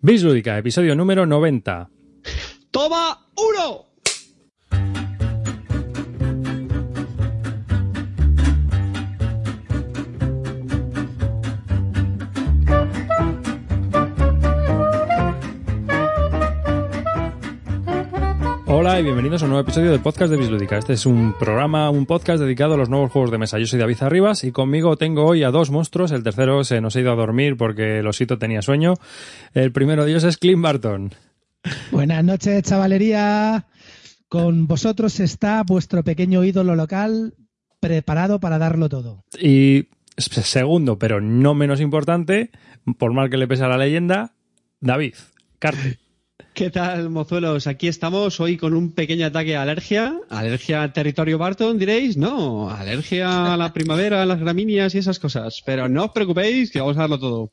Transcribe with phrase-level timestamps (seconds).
[0.00, 1.90] Bislúdica, episodio número 90.
[2.70, 3.87] ¡Toma uno!
[18.70, 20.76] Hola y bienvenidos a un nuevo episodio del podcast de Bislúdica.
[20.76, 23.58] Este es un programa, un podcast dedicado a los nuevos juegos de mesa.
[23.58, 26.12] Yo soy David Arribas y conmigo tengo hoy a dos monstruos.
[26.12, 28.92] El tercero se nos ha ido a dormir porque el osito tenía sueño.
[29.54, 31.14] El primero de ellos es Clint Barton.
[31.90, 33.68] Buenas noches, chavalería.
[34.28, 37.32] Con vosotros está vuestro pequeño ídolo local
[37.80, 39.24] preparado para darlo todo.
[39.40, 42.50] Y segundo, pero no menos importante,
[42.98, 44.34] por mal que le pese a la leyenda,
[44.80, 45.14] David
[45.58, 46.07] Carte.
[46.58, 47.68] ¿Qué tal, mozuelos?
[47.68, 50.18] Aquí estamos hoy con un pequeño ataque de alergia.
[50.28, 52.16] ¿Alergia al territorio Barton, diréis?
[52.16, 55.62] No, alergia a la primavera, a las gramíneas y esas cosas.
[55.64, 57.52] Pero no os preocupéis, que vamos a darlo todo.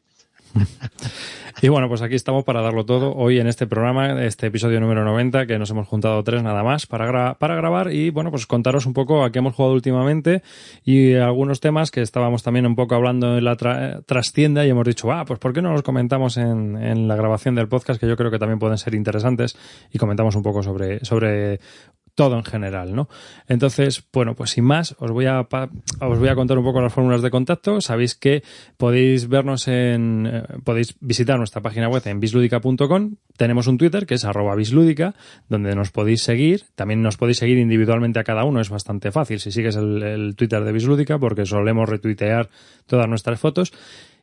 [1.61, 5.05] Y bueno, pues aquí estamos para darlo todo hoy en este programa, este episodio número
[5.05, 8.45] 90, que nos hemos juntado tres nada más para, gra para grabar y bueno, pues
[8.45, 10.43] contaros un poco a qué hemos jugado últimamente
[10.83, 14.85] y algunos temas que estábamos también un poco hablando en la tra trastienda y hemos
[14.85, 18.01] dicho, ah, pues ¿por qué no los comentamos en, en la grabación del podcast?
[18.01, 19.57] Que yo creo que también pueden ser interesantes
[19.93, 21.61] y comentamos un poco sobre, sobre
[22.15, 23.09] todo en general, ¿no?
[23.47, 26.93] Entonces, bueno, pues sin más, os voy a os voy a contar un poco las
[26.93, 27.81] fórmulas de contacto.
[27.81, 28.41] Sabéis que
[28.77, 33.15] podéis vernos en eh, podéis visitar nuestra página web en bisludica.com.
[33.37, 35.13] Tenemos un Twitter que es arroba bisludica,
[35.49, 36.63] donde nos podéis seguir.
[36.75, 40.35] También nos podéis seguir individualmente a cada uno, es bastante fácil si sigues el, el
[40.35, 42.49] Twitter de Bislúdica, porque solemos retuitear
[42.87, 43.73] todas nuestras fotos.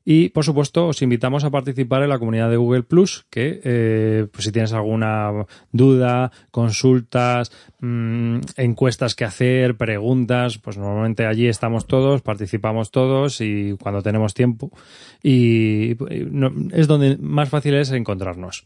[0.04, 4.26] Y, por supuesto, os invitamos a participar en la comunidad de Google Plus, que eh,
[4.32, 11.86] pues si tienes alguna duda, consultas, mmm, encuestas que hacer, preguntas, pues normalmente allí estamos
[11.86, 14.70] todos, participamos todos y cuando tenemos tiempo.
[15.22, 15.92] Y
[16.72, 18.64] es donde más fácil es encontrarnos.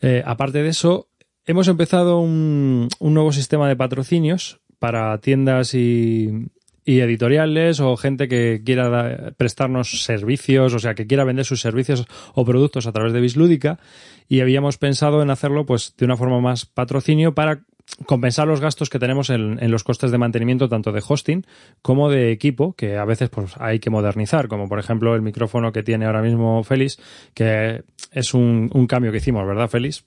[0.00, 1.08] Eh, aparte de eso,
[1.44, 6.48] hemos empezado un nuevo sistema de patrocinios para tiendas y,
[6.84, 11.60] y editoriales o gente que quiera da, prestarnos servicios, o sea, que quiera vender sus
[11.60, 13.78] servicios o productos a través de Bislúdica
[14.28, 17.62] y habíamos pensado en hacerlo pues de una forma más patrocinio para
[18.06, 21.44] compensar los gastos que tenemos en, en, los costes de mantenimiento tanto de hosting
[21.82, 25.72] como de equipo que a veces pues hay que modernizar como por ejemplo el micrófono
[25.72, 26.98] que tiene ahora mismo Félix
[27.34, 27.82] que
[28.12, 30.04] es un, un cambio que hicimos ¿verdad Félix?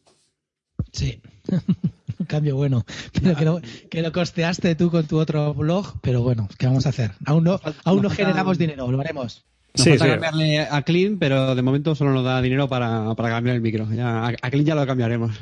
[0.91, 1.21] Sí
[2.25, 2.85] un cambio bueno.
[3.13, 6.85] Pero que lo, que lo, costeaste tú con tu otro blog, pero bueno, ¿qué vamos
[6.85, 7.11] a hacer?
[7.25, 9.45] Aún no, aún no generamos dinero, lo haremos.
[9.75, 10.11] Nos sí, falta sí.
[10.11, 13.87] cambiarle a Clean, pero de momento solo nos da dinero para, para cambiar el micro.
[13.93, 15.35] Ya, a, a Clean ya lo cambiaremos.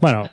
[0.00, 0.28] Bueno,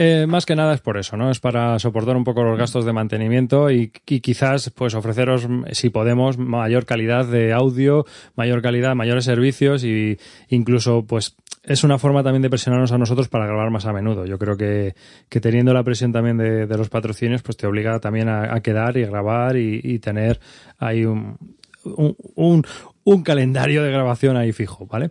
[0.00, 1.28] eh, más que nada es por eso, ¿no?
[1.28, 5.90] Es para soportar un poco los gastos de mantenimiento y, y, quizás, pues, ofreceros, si
[5.90, 8.06] podemos, mayor calidad de audio,
[8.36, 10.18] mayor calidad, mayores servicios y
[10.50, 14.24] incluso, pues, es una forma también de presionarnos a nosotros para grabar más a menudo.
[14.26, 14.94] Yo creo que,
[15.28, 18.96] que teniendo la presión también de, de, los patrocinios, pues te obliga también a, quedar
[18.96, 20.40] y grabar y, y tener
[20.78, 21.38] ahí un,
[21.84, 22.64] un,
[23.12, 25.10] un, calendario de grabación ahí fijo, ¿vale?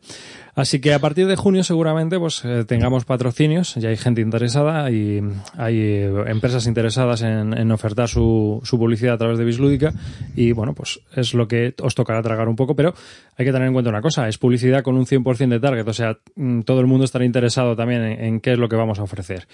[0.56, 4.90] Así que a partir de junio seguramente pues eh, tengamos patrocinios, ya hay gente interesada
[4.90, 5.22] y
[5.56, 9.94] hay eh, empresas interesadas en, ofertar su, publicidad a través de Bislúdica
[10.36, 12.94] y bueno, pues es lo que os tocará tragar un poco, pero
[13.36, 15.94] hay que tener en cuenta una cosa, es publicidad con un 100% de target, o
[15.94, 19.04] sea, mm, todo el mundo estará interesado también en qué es lo que vamos a
[19.04, 19.48] ofrecer.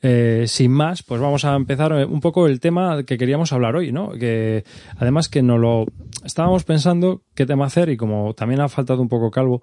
[0.00, 3.90] Eh, sin más, pues vamos a empezar un poco el tema que queríamos hablar hoy,
[3.90, 4.12] ¿no?
[4.12, 4.64] Que
[4.96, 5.86] además que no lo
[6.24, 9.62] estábamos pensando qué tema hacer y como también ha faltado un poco calvo,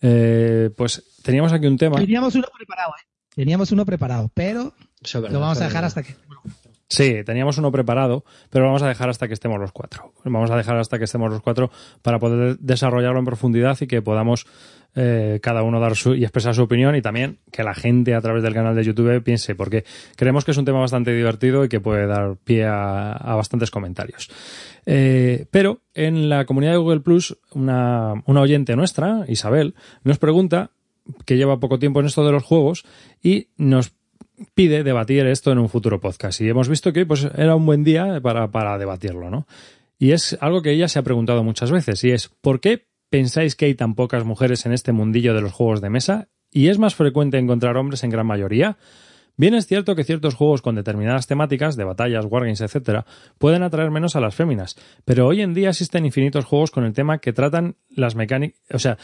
[0.00, 1.96] eh, pues teníamos aquí un tema.
[1.96, 3.06] Teníamos uno preparado, ¿eh?
[3.34, 4.74] Teníamos uno preparado, pero
[5.14, 6.14] verdad, lo vamos a dejar hasta que.
[6.92, 10.12] Sí, teníamos uno preparado, pero vamos a dejar hasta que estemos los cuatro.
[10.24, 11.70] Vamos a dejar hasta que estemos los cuatro
[12.02, 14.46] para poder desarrollarlo en profundidad y que podamos
[14.94, 18.20] eh, cada uno dar su y expresar su opinión y también que la gente a
[18.20, 19.86] través del canal de YouTube piense, porque
[20.16, 23.70] creemos que es un tema bastante divertido y que puede dar pie a, a bastantes
[23.70, 24.28] comentarios.
[24.84, 30.72] Eh, pero en la comunidad de Google Plus, una, una oyente nuestra, Isabel, nos pregunta
[31.24, 32.84] que lleva poco tiempo en esto de los juegos
[33.22, 33.94] y nos
[34.54, 36.40] pide debatir esto en un futuro podcast.
[36.40, 39.46] Y hemos visto que pues, era un buen día para, para debatirlo, ¿no?
[39.98, 43.54] Y es algo que ella se ha preguntado muchas veces, y es ¿por qué pensáis
[43.54, 46.28] que hay tan pocas mujeres en este mundillo de los juegos de mesa?
[46.50, 48.78] ¿Y es más frecuente encontrar hombres en gran mayoría?
[49.36, 53.04] Bien es cierto que ciertos juegos con determinadas temáticas, de batallas, wargames, etc.,
[53.38, 56.92] pueden atraer menos a las féminas, pero hoy en día existen infinitos juegos con el
[56.92, 58.98] tema que tratan las mecánicas, o sea,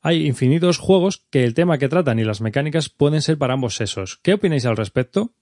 [0.00, 3.76] hay infinitos juegos que el tema que tratan y las mecánicas pueden ser para ambos
[3.76, 4.20] sesos.
[4.22, 5.32] ¿Qué opináis al respecto?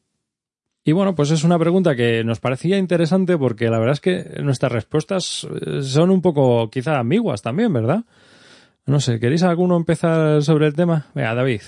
[0.85, 4.43] Y bueno, pues es una pregunta que nos parecía interesante porque la verdad es que
[4.43, 5.47] nuestras respuestas
[5.83, 8.05] son un poco quizá ambiguas también, ¿verdad?
[8.85, 11.07] No sé, ¿queréis alguno empezar sobre el tema?
[11.15, 11.63] Venga, David.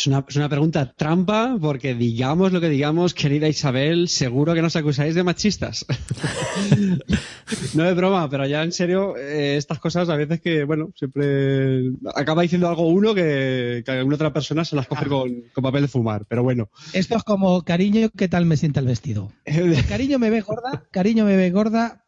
[0.00, 4.62] Es una, es una pregunta trampa porque digamos lo que digamos, querida Isabel, seguro que
[4.62, 5.84] nos acusáis de machistas.
[7.74, 11.90] no es broma, pero ya en serio, eh, estas cosas a veces que, bueno, siempre
[12.14, 15.82] acaba diciendo algo uno que, que alguna otra persona se las coge con, con papel
[15.82, 16.70] de fumar, pero bueno.
[16.94, 19.30] Esto es como, cariño, ¿qué tal me sienta el vestido?
[19.90, 22.06] cariño, me ve gorda, cariño, me ve gorda.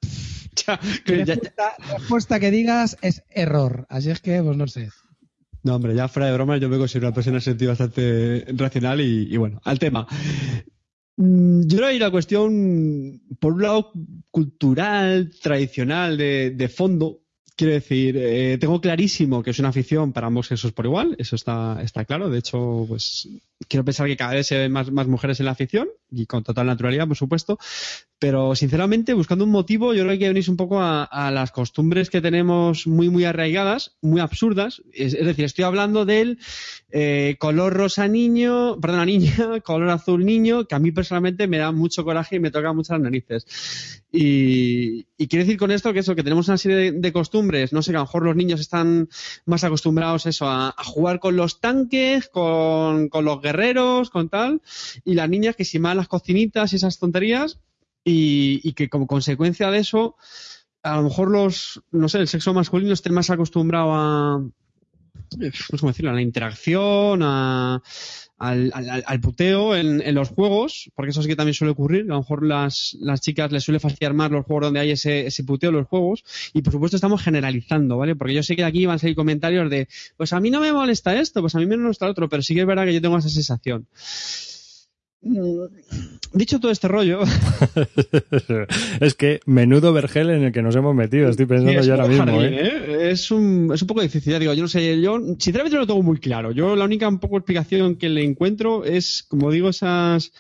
[0.67, 3.85] Ya, La ya- respuesta, la respuesta que digas es error.
[3.91, 4.89] Así es que, pues no sé.
[5.65, 9.01] No, hombre, ya fuera de broma, yo me considero una persona en sentido bastante racional
[9.01, 10.07] y, y bueno, al tema.
[11.17, 13.93] Mm, Yo creo que hay una cuestión, por un lado,
[14.31, 17.22] cultural, tradicional, de, de fondo.
[17.55, 21.37] Quiero decir, eh, tengo clarísimo que es una afición para ambos sexos por igual, eso
[21.37, 22.31] está, está claro.
[22.31, 23.29] De hecho, pues
[23.69, 26.67] quiero pensar que cada vez se ven más, mujeres en la afición y con total
[26.67, 27.59] naturalidad, por supuesto.
[28.19, 32.21] Pero sinceramente, buscando un motivo, yo creo que venirse un poco a, las costumbres que
[32.21, 34.83] tenemos muy, muy arraigadas, muy absurdas.
[34.93, 36.39] Es decir, estoy hablando del
[36.95, 39.33] eh, color rosa niño, perdona, niña,
[39.65, 42.93] color azul niño, que a mí personalmente me da mucho coraje y me toca mucho
[42.93, 44.05] las narices.
[44.13, 47.93] Y, quiero decir con esto que eso, que tenemos una serie de, costumbres, no sé,
[47.93, 49.09] que a lo mejor los niños están
[49.47, 54.61] más acostumbrados eso, a, a jugar con los tanques, con, con los guerreros, con tal,
[55.03, 57.59] y las niñas que si más las cocinitas y esas tonterías,
[58.05, 60.17] y, y que como consecuencia de eso,
[60.83, 64.43] a lo mejor los, no sé, el sexo masculino esté más acostumbrado a,
[65.81, 67.83] cómo decirlo, a la interacción, a,
[68.39, 68.73] al,
[69.07, 72.19] al, puteo en, en, los juegos, porque eso sí que también suele ocurrir, a lo
[72.19, 75.77] mejor las, chicas les suele fastidiar más los juegos donde hay ese, ese puteo en
[75.77, 78.17] los juegos, y por supuesto estamos generalizando, ¿vale?
[78.17, 80.73] Porque yo sé que aquí van a salir comentarios de, pues a mí no me
[80.73, 83.01] molesta esto, pues a mí me molesta otro, pero sí que es verdad que yo
[83.01, 83.87] tengo esa sensación.
[85.23, 85.67] Mm,
[86.35, 87.21] Dicho todo este rollo.
[89.01, 92.09] es que menudo vergel en el que nos hemos metido, estoy pensando Sí, yo ahora
[92.09, 92.25] mismo.
[92.25, 92.61] jardín, ¿eh?
[92.63, 93.11] ¿eh?
[93.11, 95.87] Es, un, es un poco difícil, ya digo, yo no sé, yo sinceramente no lo
[95.87, 96.53] tengo muy claro.
[96.53, 100.33] Yo la única un poco explicación que le encuentro es, como digo, esas,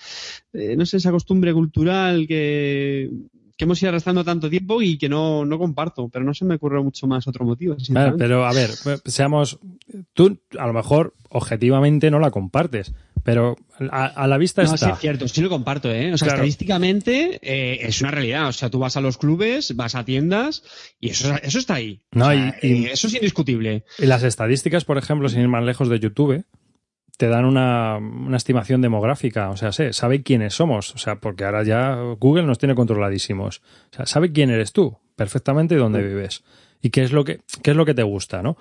[0.55, 3.11] eh, no sé, esa costumbre cultural que,
[3.57, 6.55] que hemos ido arrastrando tanto tiempo y que no, no comparto, pero no se me
[6.57, 7.77] ocurre mucho más otro motivo.
[7.91, 8.71] Vale, pero a ver,
[9.07, 9.59] seamos.
[10.15, 12.93] Tú, a lo mejor, objetivamente no la compartes,
[13.25, 13.57] pero
[13.91, 14.91] a, a la vista No, sí está.
[14.91, 16.13] es cierto, sí lo comparto, ¿eh?
[16.13, 16.43] O sea, Claro.
[16.43, 18.49] estadísticamente eh, es una realidad.
[18.49, 20.63] O sea, tú vas a los clubes, vas a tiendas
[21.01, 22.01] y eso, eso está ahí.
[22.15, 23.85] O No, sea, y- y- eh, eso es indiscutible.
[23.99, 26.45] Y las estadísticas, por ejemplo, sin ir más lejos de YouTube,
[27.23, 29.51] te dan una, una estimación demográfica.
[29.51, 30.93] O sea, sé, sabe quiénes somos.
[30.97, 33.63] O sea, porque ahora ya Google nos tiene controladísimos.
[33.93, 36.43] O sea, sabe quién eres tú perfectamente y dónde vives.
[36.83, 38.57] Y qué es lo que, qué es lo que te gusta, ¿no?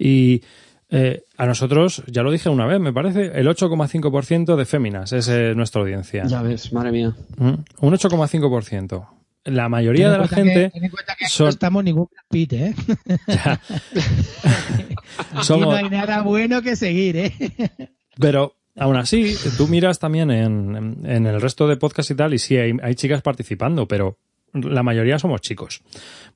[0.00, 0.42] Y
[0.90, 5.28] eh, a nosotros, ya lo dije una vez, me parece, el 8,5% de féminas es
[5.28, 6.24] eh, nuestra audiencia.
[6.24, 7.14] Ya ves, madre mía.
[7.36, 7.54] ¿Mm?
[7.82, 9.06] Un 8,5%.
[9.44, 11.50] La mayoría Ten de la cuenta que- gente ten en cuenta que aquí son- no
[11.50, 12.74] estamos ningún Pitt, ¿eh?
[15.42, 17.32] somos, no hay nada bueno que seguir, ¿eh?
[18.18, 22.38] Pero aún así, tú miras también en, en- el resto de podcast y tal, y
[22.38, 24.18] sí, hay, hay chicas participando, pero
[24.54, 25.82] la mayoría somos chicos.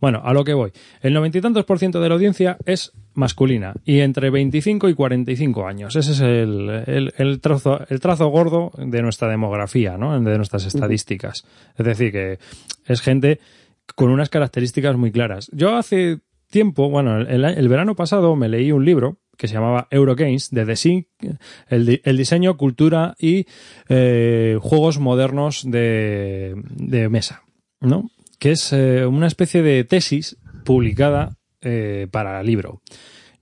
[0.01, 0.73] Bueno, a lo que voy.
[1.03, 4.95] El noventa y tantos por ciento de la audiencia es masculina y entre 25 y
[4.95, 5.97] 45 años.
[5.97, 10.21] Ese es el, el, el trazo, el trazo gordo de nuestra demografía, ¿no?
[10.21, 11.45] De nuestras estadísticas.
[11.77, 12.39] Es decir, que
[12.85, 13.41] es gente
[13.95, 15.51] con unas características muy claras.
[15.53, 16.21] Yo hace
[16.51, 20.65] tiempo, bueno, el, el verano pasado me leí un libro que se llamaba Eurogames, de
[20.65, 21.07] Design,
[21.69, 23.47] el, el diseño, cultura y
[23.89, 27.43] eh, juegos modernos de, de mesa,
[27.81, 28.11] ¿no?
[28.39, 31.36] Que es eh, una especie de tesis publicada
[31.69, 32.81] eh, para libro.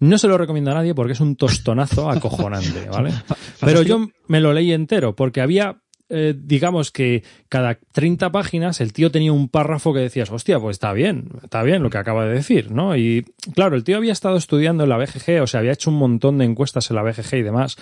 [0.01, 3.13] No se lo recomiendo a nadie porque es un tostonazo acojonante, ¿vale?
[3.61, 8.95] Pero yo me lo leí entero porque había, eh, digamos que cada 30 páginas el
[8.95, 12.25] tío tenía un párrafo que decías, hostia, pues está bien, está bien lo que acaba
[12.25, 12.97] de decir, ¿no?
[12.97, 15.99] Y claro, el tío había estado estudiando en la BGG, o sea, había hecho un
[15.99, 17.77] montón de encuestas en la BGG y demás,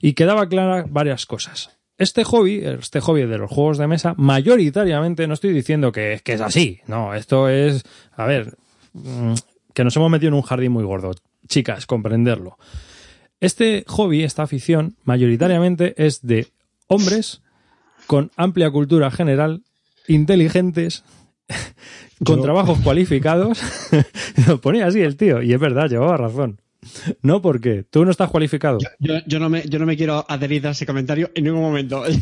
[0.00, 1.76] y quedaba clara varias cosas.
[1.98, 6.34] Este hobby, este hobby de los juegos de mesa, mayoritariamente, no estoy diciendo que, que
[6.34, 7.82] es así, no, esto es,
[8.16, 8.56] a ver,
[8.94, 9.34] mm,
[9.74, 11.12] que nos hemos metido en un jardín muy gordo.
[11.48, 12.56] Chicas, comprenderlo.
[13.40, 16.46] Este hobby, esta afición, mayoritariamente es de
[16.86, 17.42] hombres
[18.06, 19.62] con amplia cultura general,
[20.08, 21.04] inteligentes,
[22.24, 23.60] con Yo- trabajos cualificados.
[24.46, 26.60] Lo ponía así el tío, y es verdad, llevaba razón.
[27.22, 28.78] No, porque tú no estás cualificado.
[28.98, 32.02] Yo, yo, no me, yo no me quiero adherir a ese comentario en ningún momento.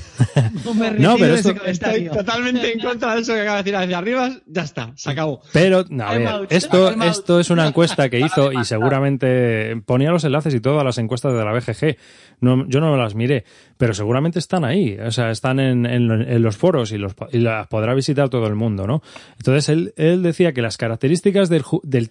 [0.65, 3.63] No, me No, retiro pero esto- Estoy totalmente en contra de eso que acaba de
[3.63, 4.31] decir hacia arriba.
[4.47, 5.41] Ya está, se acabó.
[5.53, 10.11] Pero, no, a ver, out, esto, esto es una encuesta que hizo y seguramente ponía
[10.11, 11.97] los enlaces y todo a las encuestas de la BGG.
[12.41, 13.45] No, yo no las miré,
[13.77, 14.97] pero seguramente están ahí.
[14.99, 18.47] O sea, están en, en- en los foros y, los, y las podrá visitar todo
[18.47, 19.03] el mundo, ¿no?
[19.39, 22.11] Entonces, él, él decía que las características del, ju- del,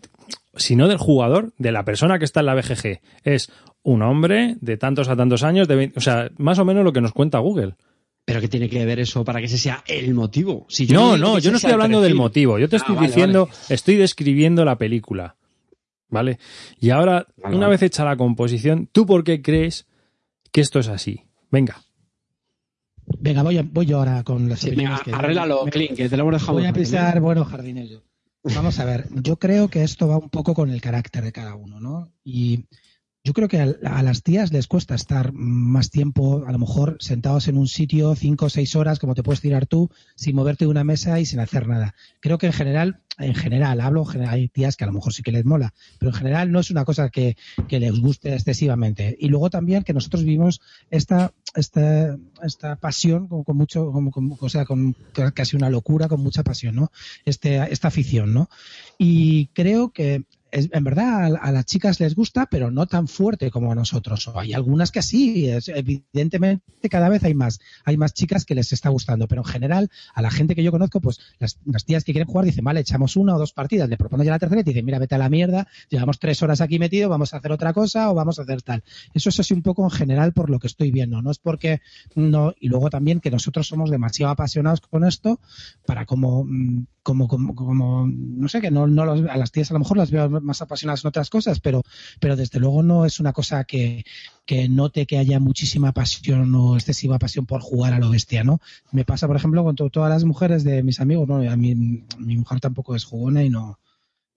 [0.60, 3.00] sino del jugador, de la persona que está en la BGG.
[3.24, 3.52] Es
[3.82, 6.94] un hombre de tantos a tantos años, de 20 o sea, más o menos lo
[6.94, 7.76] que nos cuenta Google.
[8.26, 10.68] Pero ¿qué tiene que ver eso para que ese sea el motivo?
[10.70, 12.60] Si yo no, no, yo no estoy hablando del motivo.
[12.60, 15.36] Yo te ah, estoy diciendo, estoy describiendo la película.
[16.10, 16.40] ¿Vale?
[16.80, 19.88] Y ahora, una vez hecha la composición, ¿tú por qué crees
[20.52, 21.22] que esto es así?
[21.50, 21.82] Venga.
[23.20, 26.28] Venga, voy, voy yo ahora con las sí, venga, que arréglalo, Clint, que te lo
[26.28, 28.04] hemos Voy a pensar, bueno, jardinero.
[28.44, 31.56] Vamos a ver, yo creo que esto va un poco con el carácter de cada
[31.56, 32.14] uno, ¿no?
[32.24, 32.68] Y
[33.24, 37.50] yo creo que a, las tías les cuesta estar más tiempo, a lo mejor sentados
[37.50, 40.72] en un sitio, cinco o seis horas, como te puedes tirar tú, sin moverte de
[40.72, 41.96] una mesa y sin hacer nada.
[42.22, 45.34] Creo que en general, en general, hablo, hay tías que a lo mejor sí que
[45.34, 47.36] les mola, pero en general no es una cosa que,
[47.70, 49.18] les guste excesivamente.
[49.20, 54.96] Y luego también que nosotros vivimos esta, esta, esta pasión con, mucho, o sea, con
[55.34, 56.92] casi una locura, con mucha pasión, ¿no?
[57.26, 58.50] Este, esta afición, ¿no?
[58.98, 63.72] Y creo que en verdad a, las chicas les gusta, pero no tan fuerte como
[63.72, 64.28] a nosotros.
[64.28, 68.72] O hay algunas que sí, evidentemente cada vez hay más, hay más chicas que les
[68.74, 72.14] está gustando, pero en general a la gente que yo conozco, pues las, tías que
[72.14, 74.64] quieren jugar dicen, vale, echamos una o dos partidas, le proponen ya la tercera y
[74.64, 77.52] te dicen, mira, vete a la mierda, llevamos tres horas aquí metido, vamos a hacer
[77.52, 78.84] otra cosa o vamos a hacer tal.
[79.14, 81.82] Eso es así un poco en general por lo que estoy viendo, no es porque
[82.16, 85.40] no, y luego también que nosotros somos demasiado apasionados con esto
[85.86, 89.74] para como mm, como, como, como no sé, que no, no a las tías a
[89.74, 91.84] lo mejor las veo más apasionadas en otras cosas, pero,
[92.20, 94.06] pero desde luego no es una cosa que,
[94.46, 98.60] que note que haya muchísima pasión o excesiva pasión por jugar a lo bestia, ¿no?
[98.92, 101.38] Me pasa, por ejemplo, con todas las mujeres de mis amigos, ¿no?
[101.50, 103.80] A mí, mi mujer tampoco es jugona y no,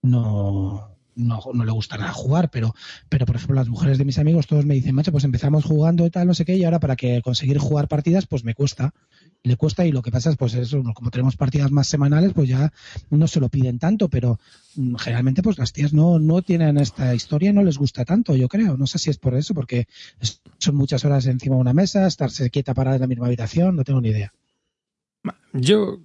[0.02, 2.75] no, no, no, le gusta nada jugar, pero,
[3.09, 6.07] pero por ejemplo las mujeres de mis amigos todos me dicen, macho, pues empezamos jugando
[6.07, 8.92] y tal, no sé qué, y ahora para que conseguir jugar partidas, pues me cuesta
[9.45, 12.49] le cuesta y lo que pasa es pues eso, como tenemos partidas más semanales, pues
[12.49, 12.73] ya
[13.11, 14.38] no se lo piden tanto, pero
[14.76, 18.49] mm, generalmente pues las tías no, no tienen esta historia no les gusta tanto, yo
[18.49, 18.76] creo.
[18.76, 19.87] No sé si es por eso, porque
[20.59, 23.85] son muchas horas encima de una mesa, estarse quieta parada en la misma habitación, no
[23.85, 24.33] tengo ni idea.
[25.52, 26.00] Yo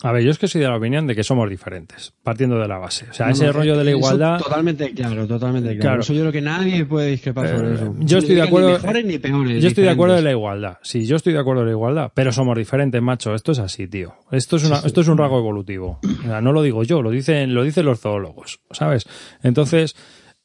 [0.00, 2.66] a ver, yo es que soy de la opinión de que somos diferentes, partiendo de
[2.66, 3.06] la base.
[3.10, 4.38] O sea, ese rollo de la igualdad.
[4.38, 6.00] Totalmente claro, totalmente claro.
[6.00, 7.94] Eso yo creo que nadie puede discrepar sobre eh, eso.
[8.00, 8.78] Yo estoy de acuerdo.
[8.78, 10.78] Yo estoy de acuerdo de la igualdad.
[10.82, 12.12] Sí, yo estoy de acuerdo de la igualdad.
[12.14, 13.34] Pero somos diferentes, macho.
[13.34, 14.14] Esto es así, tío.
[14.32, 16.00] Esto es, una, esto es un rasgo evolutivo.
[16.02, 19.06] O sea, no lo digo yo, lo dicen, lo dicen los zoólogos, ¿sabes?
[19.42, 19.94] Entonces,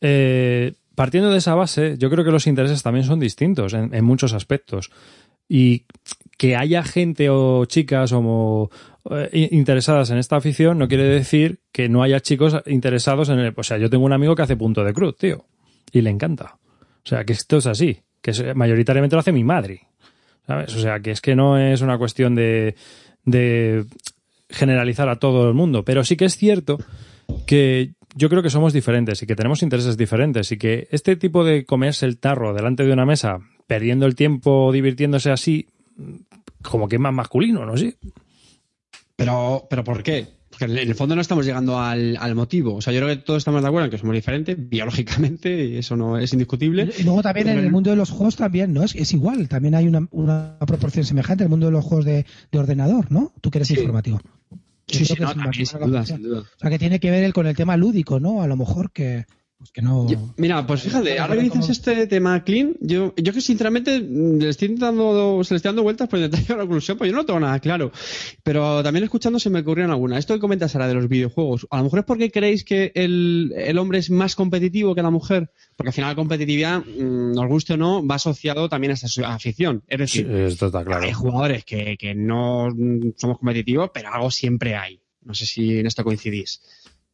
[0.02, 4.06] eh, partiendo de esa base, yo creo que los intereses también son distintos en, en
[4.06, 4.92] muchos aspectos.
[5.50, 5.86] Y
[6.38, 8.70] que haya gente o chicas o,
[9.12, 13.54] eh, interesadas en esta afición no quiere decir que no haya chicos interesados en el...
[13.56, 15.46] O sea, yo tengo un amigo que hace punto de cruz, tío,
[15.92, 16.58] y le encanta.
[17.08, 19.88] O sea, que esto es así, que mayoritariamente lo hace mi madre.
[20.46, 20.76] ¿Sabes?
[20.76, 22.76] O sea, que es que no es una cuestión de,
[24.50, 26.78] generalizar a todo el mundo, pero sí que es cierto
[27.46, 31.44] que yo creo que somos diferentes y que tenemos intereses diferentes y que este tipo
[31.44, 35.68] de comerse el tarro delante de una mesa, perdiendo el tiempo, divirtiéndose así,
[36.62, 37.76] como que es más masculino, ¿no?
[37.76, 37.96] Sí.
[39.18, 40.28] Pero, pero ¿por qué?
[40.50, 42.76] Porque en el fondo no estamos llegando al, motivo.
[42.76, 45.78] O sea, yo creo que todos estamos de acuerdo en que somos diferentes biológicamente y
[45.78, 46.90] eso no es indiscutible.
[46.98, 48.84] Y luego también en el mundo de los juegos también, ¿no?
[48.84, 52.06] Es, es igual, también hay una, una, proporción semejante en el mundo de los juegos
[52.06, 53.34] de, ordenador, ¿no?
[53.42, 54.22] Tú que eres informativo.
[54.88, 56.40] Sí, sí, no, sin duda, sin duda.
[56.42, 58.42] O sea, que tiene que ver con el tema lúdico, ¿no?
[58.42, 59.26] A lo mejor que...
[59.58, 60.06] Pues que no...
[60.38, 64.50] mira, pues fíjate, ahora que dices este tema clean, yo, yo que sinceramente mm, le
[64.50, 67.16] estoy intentando, se le estoy dando vueltas por intentar llegar a la conclusión, pues yo
[67.16, 67.92] no tengo nada claro.
[68.44, 70.20] Pero también escuchando se me ocurrieron algunas.
[70.20, 73.52] Esto que comentas ahora de los videojuegos, a lo mejor es porque creéis que el,
[73.58, 77.48] el hombre es más competitivo que la mujer, porque al final la competitividad, mm, nos
[77.48, 79.84] guste o no, va asociado también a esa afición.
[79.88, 82.70] Es decir, hay jugadores que, que no
[83.16, 85.02] somos competitivos, pero algo siempre hay.
[85.24, 86.62] No sé si en esto coincidís.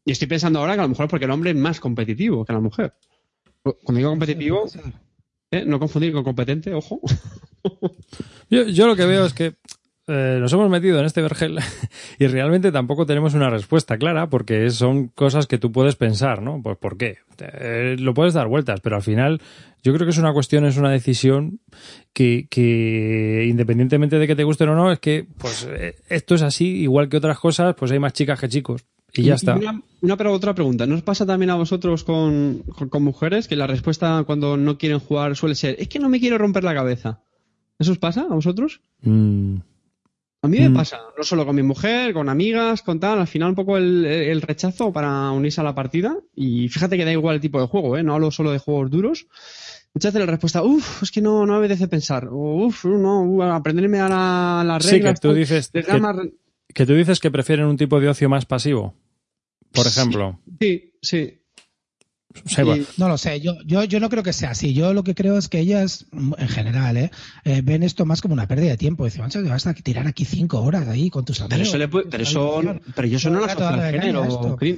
[0.05, 2.53] Y estoy pensando ahora que a lo mejor porque el hombre es más competitivo que
[2.53, 2.93] la mujer.
[3.62, 4.65] Cuando digo competitivo,
[5.51, 5.63] ¿eh?
[5.65, 7.00] no confundir con competente, ojo.
[8.50, 9.55] Yo, lo que veo es que
[10.07, 11.57] eh, nos hemos metido en este vergel
[12.19, 16.62] y realmente tampoco tenemos una respuesta clara porque son cosas que tú puedes pensar, ¿no?
[16.62, 17.19] Pues ¿por qué?
[17.39, 19.41] Eh, lo puedes dar vueltas, pero al final
[19.81, 21.62] yo creo que es una cuestión, es una decisión
[22.12, 25.69] que, que independientemente de que te gusten o no, es que pues
[26.10, 28.86] esto es así, igual que otras cosas, pues hay más chicas que chicos.
[29.13, 29.60] Y ya está.
[30.01, 30.86] Una, pero otra pregunta.
[30.86, 32.63] ¿No os pasa también a vosotros con,
[33.00, 36.38] mujeres que la respuesta cuando no quieren jugar suele ser es que no me quiero
[36.38, 37.22] romper la cabeza?
[37.77, 38.82] ¿Eso os pasa a vosotros?
[39.01, 39.58] Mm.
[40.41, 40.74] A mí me mm.
[40.74, 44.41] pasa, no solo con mi mujer, con amigas, con tal, al final un poco el,
[44.41, 46.17] rechazo para unirse a la partida.
[46.36, 48.03] Y fíjate que da igual el tipo de juego, ¿eh?
[48.03, 49.27] no hablo solo de juegos duros.
[49.93, 52.27] Muchas veces la respuesta, uff, es que no, no me apetece pensar.
[52.29, 54.89] Uff, no, aprenderme a las la reglas.
[54.89, 55.84] Sí, que tú dices que
[56.86, 58.96] tú dices que prefieren un tipo de ocio más pasivo
[59.74, 60.39] por ejemplo.
[60.60, 61.42] Sí, sí.
[62.45, 62.77] Seba.
[62.77, 64.73] Y- No lo sé, yo, yo, yo no creo que sea así.
[64.73, 67.11] Yo lo que creo es que ellas, en general, ¿eh?
[67.45, 69.05] Eh, ven esto más como una pérdida de tiempo.
[69.05, 71.57] Dicen, macho, te vas a tirar aquí cinco horas ahí con tus amigos.
[71.57, 72.61] Pero eso, le puede- pero eso,
[72.95, 74.23] pero yo eso no lo asocio al género,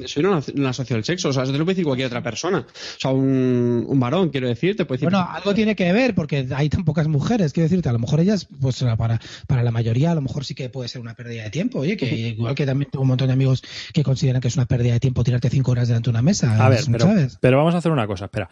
[0.04, 2.22] eso no lo- asocio al sexo, o sea, eso te lo puede decir cualquier otra
[2.24, 2.60] persona.
[2.60, 5.10] O sea, un, un varón, quiero decir, te puede decir.
[5.10, 7.54] Bueno, algo tiene que ver porque hay tan pocas mujeres.
[7.54, 10.56] Quiero decirte, a lo mejor ellas, pues para, para la mayoría, a lo mejor sí
[10.56, 11.80] que puede ser una pérdida de tiempo.
[11.80, 14.66] Oye, que igual que también tengo un montón de amigos que consideran que es una
[14.66, 16.64] pérdida de tiempo tirarte cinco horas delante de una mesa.
[16.64, 17.38] A ver, pero, ¿sabes?
[17.46, 18.50] Pero vamos a hacer una cosa, espera.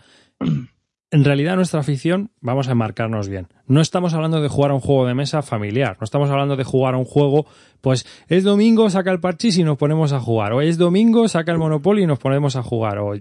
[1.09, 3.47] En realidad nuestra afición, vamos a enmarcarnos bien.
[3.65, 6.63] No estamos hablando de jugar a un juego de mesa familiar, no estamos hablando de
[6.63, 7.47] jugar a un juego,
[7.81, 11.51] pues es domingo, saca el parchís y nos ponemos a jugar, o es domingo, saca
[11.51, 13.13] el Monopoly y nos ponemos a jugar, o,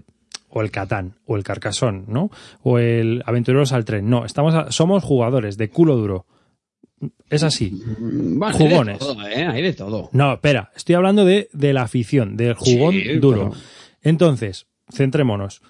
[0.49, 2.29] o el Catán, o el Carcasón, ¿no?
[2.61, 4.07] O el Aventureros al Tren.
[4.07, 6.27] No, estamos a- somos jugadores de culo duro.
[7.31, 7.71] Es así.
[7.71, 9.01] Mm, Bueno, jugones.
[9.01, 9.45] Hay de todo, ¿eh?
[9.47, 10.09] Hay de todo.
[10.13, 13.49] No, espera, estoy hablando de, de la afición, del jugón Sí, duro.
[13.49, 13.61] pero-
[14.03, 15.61] Entonces, centrémonos.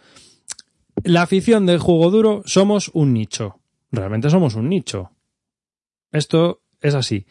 [1.04, 3.60] La afición del juego duro somos un nicho.
[3.92, 5.12] Realmente somos un nicho.
[6.12, 7.26] Esto es así.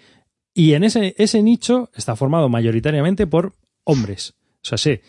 [0.54, 4.34] Y en ese, ese nicho está formado mayoritariamente por hombres.
[4.62, 5.00] O sea, sí,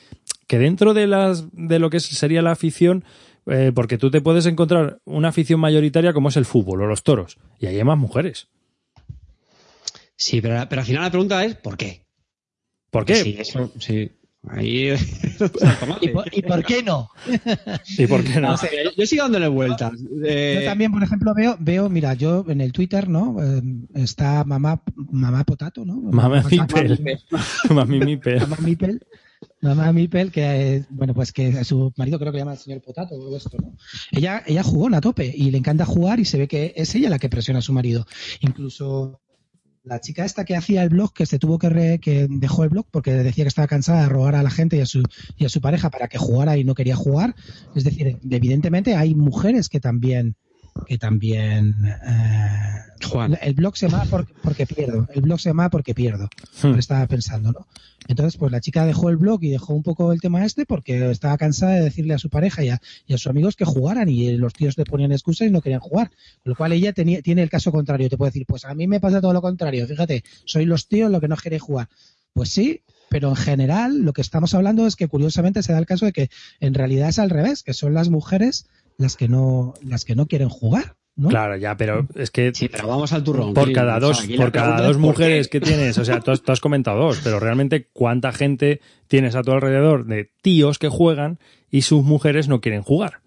[0.48, 3.04] que dentro de, las, de lo que sería la afición,
[3.46, 7.04] eh, porque tú te puedes encontrar una afición mayoritaria como es el fútbol o los
[7.04, 8.48] toros, y ahí hay más mujeres.
[10.16, 12.06] Sí, pero, pero al final la pregunta es: ¿por qué?
[12.90, 13.16] ¿Por qué?
[13.16, 14.12] Sí, eso, sí.
[14.50, 14.90] Ahí.
[16.02, 17.10] ¿Y por, y por qué no?
[17.98, 18.50] ¿Y por qué no?
[18.50, 19.94] No sé, yo, yo sigo dándole vueltas.
[20.26, 23.38] Eh, Yo también, por ejemplo, veo, veo, mira, yo en el Twitter, ¿no?
[23.42, 23.62] Eh,
[23.96, 25.96] está mamá, mamá Potato, ¿no?
[25.96, 27.20] Mamá Mipel.
[27.70, 28.40] Mami Mipel.
[28.42, 29.06] Mamá Mipel.
[29.62, 30.42] Mamá Mipel, que
[30.76, 33.76] eh, bueno, pues que su marido creo que llama el señor Potato o esto, ¿no?
[34.12, 37.10] Ella, ella jugó a tope y le encanta jugar y se ve que es ella
[37.10, 38.06] la que presiona a su marido.
[38.42, 39.22] Incluso
[39.84, 42.70] la chica esta que hacía el blog, que se tuvo que, re- que dejó el
[42.70, 45.04] blog porque decía que estaba cansada de rogar a la gente y a su,
[45.38, 47.36] y a su pareja para que jugara y no quería jugar.
[47.76, 50.36] Es decir, evidentemente hay mujeres que también
[50.88, 53.38] que también eh, Juan.
[53.42, 56.30] el blog se llama porque, porque pierdo el blog se llama porque pierdo
[56.62, 56.76] Hmm.
[56.80, 57.68] estaba pensando no
[58.08, 61.10] entonces pues la chica dejó el blog y dejó un poco el tema este porque
[61.12, 64.10] estaba cansada de decirle a su pareja y a, y a sus amigos que jugaran
[64.10, 66.10] y los tíos le ponían excusas y no querían jugar.
[66.44, 68.10] Con lo cual ella tenía, tiene el caso contrario.
[68.10, 69.88] Te puede decir pues a mí me pasa todo lo contrario.
[69.88, 71.88] Fíjate soy los tíos los que no queréis jugar.
[72.34, 75.86] Pues sí pero en general lo que estamos hablando es que curiosamente se da el
[75.86, 78.66] caso de que en realidad es al revés que son las mujeres
[78.98, 81.30] las que no las que no quieren jugar ¿no?
[81.30, 83.54] Claro, ya, pero es que Sí, pero vamos al turrón.
[83.54, 85.60] por cada O sea, dos, por cada dos es ¿por mujeres qué?
[85.60, 89.36] que tienes, o sea, tú has, tú has comentado dos, pero realmente cuánta gente tienes
[89.36, 91.38] a tu alrededor de tíos que juegan
[91.70, 93.22] y sus mujeres no quieren jugar.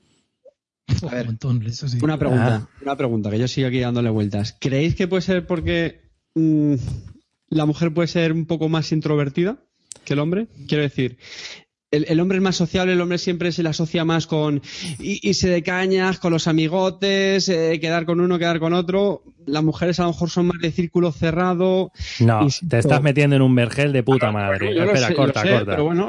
[1.03, 1.99] Un montón, eso sí.
[2.03, 2.69] Una pregunta, Ah.
[2.83, 4.57] una pregunta, que yo sigo aquí dándole vueltas.
[4.61, 6.01] ¿Creéis que puede ser porque
[6.35, 6.75] mm,
[7.51, 9.59] la mujer puede ser un poco más introvertida
[10.05, 10.47] que el hombre?
[10.69, 11.19] Quiero decir,
[11.97, 14.63] el, el hombre es más sociable, el hombre siempre se le asocia más con
[14.99, 19.23] irse de cañas, con los amigotes, eh, quedar con uno, quedar con otro.
[19.47, 21.93] Las mujeres a lo mejor son más de círculo cerrado.
[22.21, 24.75] No, te estás metiendo en un vergel de puta madre.
[24.75, 25.73] Yo lo Espera, sé, corta, sé, corta.
[25.73, 26.09] Pero bueno,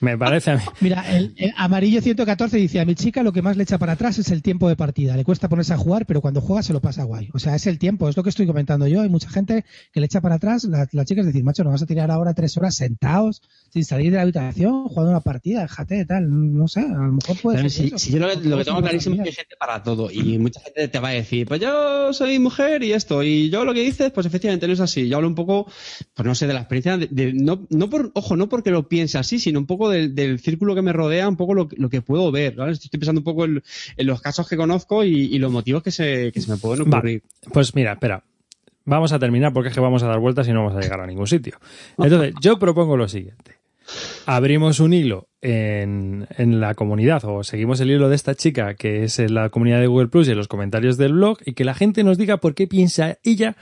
[0.00, 0.62] Me parece a mí.
[0.80, 3.92] Mira, el, el amarillo 114 dice, a mi chica lo que más le echa para
[3.92, 5.16] atrás es el tiempo de partida.
[5.16, 7.28] Le cuesta ponerse a jugar, pero cuando juega se lo pasa guay.
[7.34, 9.02] O sea, es el tiempo, es lo que estoy comentando yo.
[9.02, 10.64] Hay mucha gente que le echa para atrás.
[10.64, 13.84] La, la chica es decir, macho, nos vas a tirar ahora tres horas sentados, sin
[13.84, 16.26] salir de la habitación, jugando una partida, déjate, tal.
[16.56, 17.98] No sé, a lo mejor puede ser si, eso.
[17.98, 20.60] si yo lo, lo que tengo clarísimo es que hay gente para todo y mucha
[20.60, 23.82] gente te va a decir, pues yo soy mujer y esto, y yo lo que
[23.82, 25.08] dices, pues efectivamente no es así.
[25.08, 25.66] Yo hablo un poco,
[26.14, 28.88] pues no sé, de la experiencia, de, de- no, no por, ojo, no porque lo
[28.88, 31.76] piense así, sino un poco del, del círculo que me rodea, un poco lo, que-
[31.76, 32.72] lo que puedo ver, ¿vale?
[32.72, 33.62] Estoy pensando un poco en,
[33.96, 36.86] en los casos que conozco y, y los motivos que se, que se me pueden
[36.96, 37.22] ocurrir.
[37.52, 38.22] Pues mira, espera.
[38.86, 41.00] Vamos a terminar porque es que vamos a dar vueltas y no vamos a llegar
[41.00, 41.58] a ningún sitio.
[41.98, 43.56] Entonces, yo propongo lo siguiente.
[44.26, 49.04] Abrimos un hilo en, en la comunidad o seguimos el hilo de esta chica que
[49.04, 51.64] es en la comunidad de Google Plus y en los comentarios del blog y que
[51.64, 53.56] la gente nos diga por qué piensa ella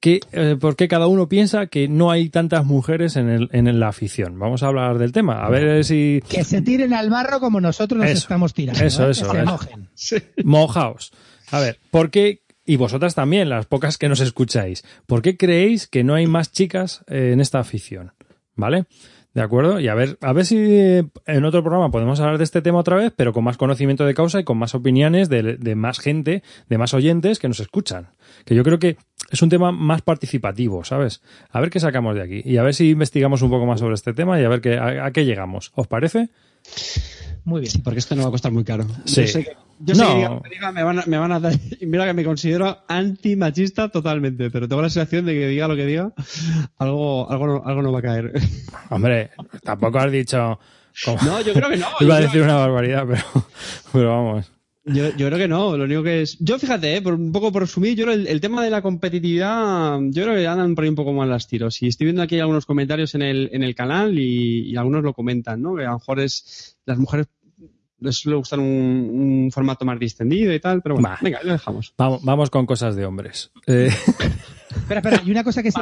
[0.00, 3.80] que, eh, por qué cada uno piensa que no hay tantas mujeres en, el, en
[3.80, 4.38] la afición.
[4.38, 8.00] Vamos a hablar del tema, a ver si Que se tiren al barro como nosotros
[8.00, 8.84] nos Eso, estamos tirando.
[8.84, 9.10] eso, ¿eh?
[9.10, 9.88] eso, Que se mojen.
[10.44, 11.12] Mojaos.
[11.50, 12.42] A ver, ¿por qué?
[12.64, 14.84] Y vosotras también, las pocas que nos escucháis.
[15.06, 18.12] ¿Por qué creéis que no hay más chicas eh, en esta afición?
[18.54, 18.84] ¿Vale?
[19.34, 19.80] ¿De acuerdo?
[19.80, 22.96] Y a ver, a ver si en otro programa podemos hablar de este tema otra
[22.96, 26.42] vez, pero con más conocimiento de causa y con más opiniones de, de más gente,
[26.68, 28.08] de más oyentes que nos escuchan.
[28.48, 28.96] Que yo creo que
[29.30, 31.20] es un tema más participativo, ¿sabes?
[31.50, 32.40] A ver qué sacamos de aquí.
[32.46, 34.78] Y a ver si investigamos un poco más sobre este tema y a ver qué,
[34.78, 35.70] a, a qué llegamos.
[35.74, 36.30] ¿Os parece?
[37.44, 37.72] Muy bien.
[37.84, 38.86] Porque esto no va a costar muy caro.
[39.04, 39.20] Sí.
[39.22, 40.42] Yo sé que, yo No.
[40.42, 44.66] que me van a, me van a dar, mira que me considero antimachista totalmente, pero
[44.66, 46.10] tengo la sensación de que diga lo que diga,
[46.78, 48.32] algo, algo, no, algo no va a caer.
[48.88, 49.30] Hombre,
[49.62, 50.58] tampoco has dicho,
[51.24, 51.86] No, yo creo que no.
[52.00, 53.22] Iba a decir una barbaridad, pero,
[53.92, 54.50] pero vamos.
[54.88, 56.36] Yo, yo creo que no, lo único que es.
[56.40, 58.82] Yo fíjate, eh, por, un poco por resumir, yo creo el, el tema de la
[58.82, 61.80] competitividad, yo creo que andan por ahí un poco más las tiros.
[61.82, 65.12] Y estoy viendo aquí algunos comentarios en el, en el canal y, y algunos lo
[65.14, 65.76] comentan, ¿no?
[65.76, 66.78] Que a lo mejor es.
[66.86, 67.26] Las mujeres
[68.00, 71.18] les suele gustar un, un formato más distendido y tal, pero bueno, Bah.
[71.20, 71.92] venga, lo dejamos.
[71.98, 73.50] Vamos, vamos con cosas de hombres.
[73.66, 73.90] Eh,
[74.70, 75.80] Espera, espera, y una cosa que ya,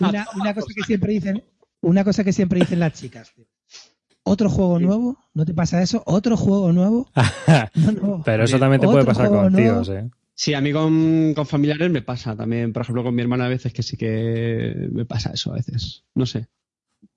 [0.00, 1.42] una una- cosa que siempre dicen,
[1.80, 3.32] una cosa que siempre dicen las chicas.
[3.34, 3.44] tío.
[4.24, 5.18] ¿Otro juego nuevo?
[5.34, 6.02] ¿No te pasa eso?
[6.06, 7.08] ¿Otro juego nuevo?
[7.74, 8.22] No, no.
[8.24, 9.56] pero eso también te puede pasar con nuevo.
[9.82, 10.08] tíos, ¿eh?
[10.34, 12.72] Sí, a mí con, con familiares me pasa también.
[12.72, 16.04] Por ejemplo, con mi hermana a veces que sí que me pasa eso a veces.
[16.14, 16.46] No sé.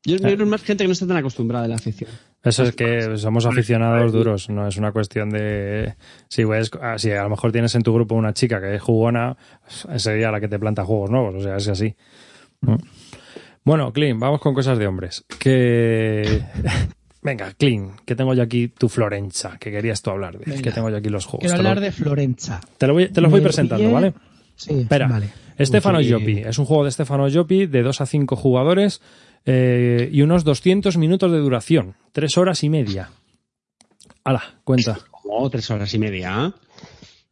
[0.03, 0.43] Yo Claro.
[0.43, 2.09] es más gente que no está tan acostumbrada a la afición.
[2.43, 5.95] Eso es que somos aficionados duros, no es una cuestión de
[6.29, 8.81] si ves, ah, si a lo mejor tienes en tu grupo una chica que es
[8.81, 9.35] jugona,
[9.97, 11.95] sería la que te planta juegos nuevos, o sea, es así.
[12.61, 12.77] ¿no?
[13.65, 15.25] Bueno, Clean, vamos con cosas de hombres.
[15.39, 16.41] Que
[17.21, 20.62] venga, Clean, que tengo yo aquí tu Florenza, que querías tú hablar de, Venga.
[20.62, 21.41] que tengo yo aquí los juegos.
[21.41, 22.62] Quiero Te, lo- hablar de Florenza.
[22.78, 24.13] te lo voy- te los voy presentando, pillé- ¿vale?
[24.56, 25.30] Sí, Espera, vale.
[25.60, 26.06] Stefano Uy.
[26.06, 26.39] Giopi.
[26.39, 29.01] Es un juego de Stefano Giopi de 2 a 5 jugadores
[29.45, 31.95] eh, y unos 200 minutos de duración.
[32.12, 33.10] 3 horas y media.
[34.23, 34.99] Hala, cuenta.
[35.12, 36.54] Como tres horas y media.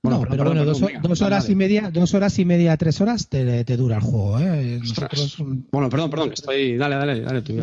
[0.04, 3.64] No, pero bueno, dos, venga, horas y media, dos horas y media, tres horas te,
[3.64, 4.80] te dura el juego, ¿eh?
[4.82, 5.38] Nosotros,
[5.72, 6.76] Bueno, perdón, perdón, estoy.
[6.78, 7.54] Dale, dale, dale tú.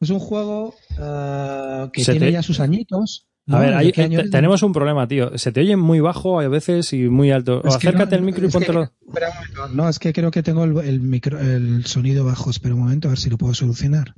[0.00, 3.26] Es un juego eh, que Se tiene te- ya sus añitos.
[3.46, 3.56] ¿no?
[3.56, 3.92] A ver,
[4.30, 5.36] tenemos un problema, tío.
[5.38, 7.60] Se te oye muy bajo a veces y muy alto.
[7.64, 8.92] O acércate no- al micro y póntelo.
[9.06, 9.68] espera un momento.
[9.82, 12.50] No, es que creo que tengo el, el micro, el sonido bajo.
[12.50, 14.14] Espera un momento, a ver si lo puedo solucionar.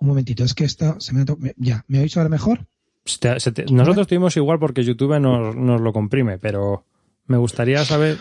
[0.00, 2.66] Un momentito, es que esto se me ha to- Ya, ¿me oís ahora mejor?
[3.06, 6.84] Se te- se te- nosotros tuvimos igual porque YouTube nos, nos lo comprime, pero
[7.26, 8.18] me gustaría saber.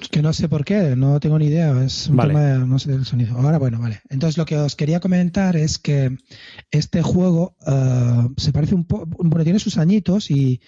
[0.00, 1.84] Es que no sé por qué, no tengo ni idea.
[1.84, 2.28] Es un Vale.
[2.32, 3.36] tema de, no sé, del sonido.
[3.36, 4.00] Ahora, bueno, vale.
[4.08, 6.16] Entonces, lo que os quería comentar es que
[6.70, 9.06] este juego eh, se parece un poco.
[9.18, 10.60] Bueno, tiene sus añitos y,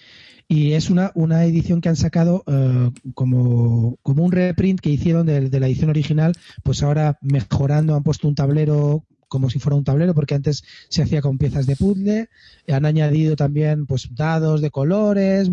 [0.49, 5.25] y es una, una edición que han sacado eh, como, como un reprint que hicieron
[5.25, 9.75] de, de la edición original, pues ahora mejorando, han puesto un tablero como si fuera
[9.75, 12.29] un tablero, porque antes se hacía con piezas de puzzle,
[12.67, 15.49] han añadido también pues dados de colores,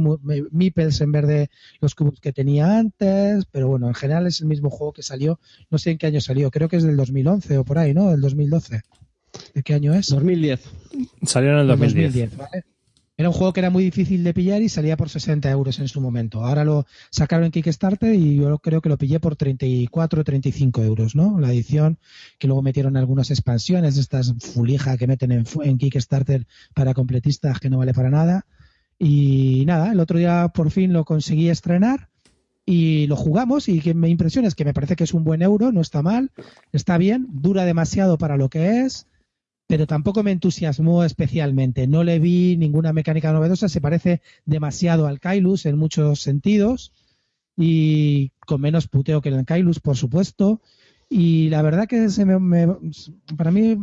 [0.51, 4.47] meeples en vez de los cubos que tenía antes, pero bueno, en general es el
[4.47, 7.59] mismo juego que salió, no sé en qué año salió, creo que es del 2011
[7.59, 8.11] o por ahí, ¿no?
[8.11, 8.83] Del 2012.
[9.55, 10.09] ¿De qué año es?
[10.09, 10.61] 2010.
[11.23, 12.37] Salió en el Del 2010.
[12.37, 12.65] ¿vale?
[13.17, 15.87] Era un juego que era muy difícil de pillar y salía por 60 euros en
[15.87, 16.45] su momento.
[16.45, 20.83] Ahora lo sacaron en Kickstarter y yo creo que lo pillé por 34 o 35
[20.83, 21.39] euros, ¿no?
[21.39, 21.99] La edición,
[22.39, 27.79] que luego metieron algunas expansiones, estas fulija que meten en, Kickstarter para completistas que no
[27.79, 28.47] vale para nada.
[28.99, 32.09] Y nada, el otro día por fin lo conseguí estrenar
[32.67, 35.43] y lo jugamos y que me impresiona es que me parece que es un buen
[35.43, 36.33] euro, no está mal,
[36.73, 39.07] está bien, dura demasiado para lo que es,
[39.67, 41.87] pero tampoco me entusiasmó especialmente.
[41.87, 46.93] No le vi ninguna mecánica novedosa, se parece demasiado al Kailus en muchos sentidos
[47.57, 50.61] y con menos puteo que el Kailus, por supuesto.
[51.09, 52.77] Y la verdad que se me, me-
[53.37, 53.77] para mí,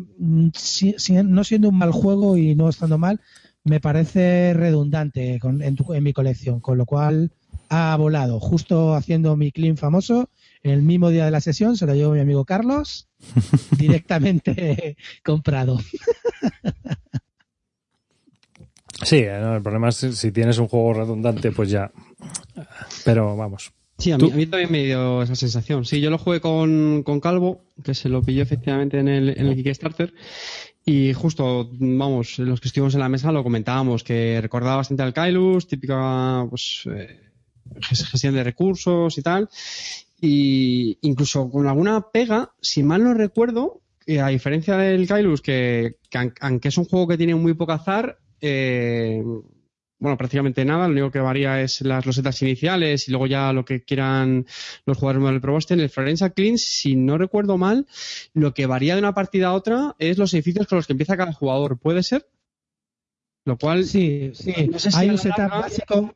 [0.54, 3.22] si- no siendo un mal juego y no estando mal,
[3.63, 7.32] me parece redundante con- en, tu- en mi colección, con lo cual
[7.70, 8.39] ha volado.
[8.39, 10.30] Justo haciendo mi clean famoso,
[10.63, 13.08] el mismo día de la sesión se lo llevó mi amigo Carlos,
[13.78, 15.80] directamente comprado.
[19.04, 21.91] Sí, eh, no, el problema es si, si tienes un juego redundante, pues ya.
[23.04, 23.71] Pero vamos.
[23.97, 25.86] Sí, a mí, a mí también me dio esa sensación.
[25.86, 29.47] Sí, yo lo jugué con, con Calvo, que se lo pilló efectivamente en el, en
[29.47, 30.13] el Kickstarter.
[30.86, 35.13] Y justo, vamos, los que estuvimos en la mesa lo comentábamos, que recordaba bastante al
[35.13, 37.19] Kailus, típica pues, eh,
[37.76, 39.50] ges- gestión de recursos y tal.
[40.21, 43.81] Y incluso con alguna pega, si mal no recuerdo,
[44.21, 45.95] a diferencia del Kailus, que,
[46.41, 49.23] aunque es un juego que tiene muy poco azar, eh,
[49.99, 53.65] bueno, prácticamente nada, lo único que varía es las losetas iniciales y luego ya lo
[53.65, 54.45] que quieran
[54.86, 55.73] los jugadores del Proboste.
[55.75, 57.88] En el Florenza Clean, si no recuerdo mal,
[58.34, 61.17] lo que varía de una partida a otra es los edificios con los que empieza
[61.17, 61.77] cada jugador.
[61.79, 62.27] ¿Puede ser?
[63.45, 64.53] Lo cual, Sí, sí.
[64.71, 66.15] No sé si hay un setup larga- básico.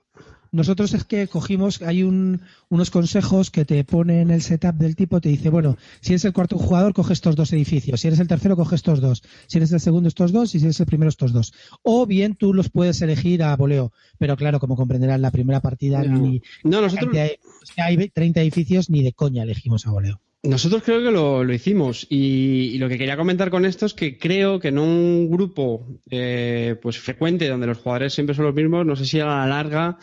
[0.52, 5.22] Nosotros es que cogimos, hay un, unos consejos que te ponen el setup del tipo,
[5.22, 8.28] te dice, bueno, si eres el cuarto jugador, coge estos dos edificios, si eres el
[8.28, 11.10] tercero, coge estos dos, si eres el segundo, estos dos, y si eres el primero,
[11.10, 11.54] estos dos.
[11.84, 16.04] O bien tú los puedes elegir a voleo, pero claro, como comprenderás, la primera partida
[16.04, 16.10] Ya.
[16.10, 17.16] ni, no, nosotros,
[17.64, 20.22] si hay 30 edificios, ni de coña elegimos a voleo.
[20.44, 23.96] Nosotros creo que lo, lo hicimos y, y lo que quería comentar con esto es
[23.96, 28.54] que creo que en un grupo eh, pues frecuente donde los jugadores siempre son los
[28.54, 29.98] mismos, no sé si a la larga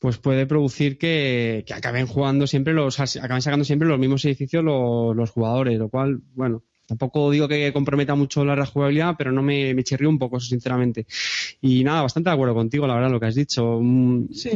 [0.00, 4.64] pues puede producir que, que acaben jugando siempre los acaben sacando siempre los mismos edificios
[4.64, 9.42] los, los jugadores, lo cual bueno Tampoco digo que comprometa mucho la rejugabilidad, pero no
[9.42, 11.06] me, me chirrió un poco eso, sinceramente.
[11.60, 13.78] Y nada, bastante de acuerdo contigo, la verdad, lo que has dicho.
[13.80, 14.50] Mm, sí,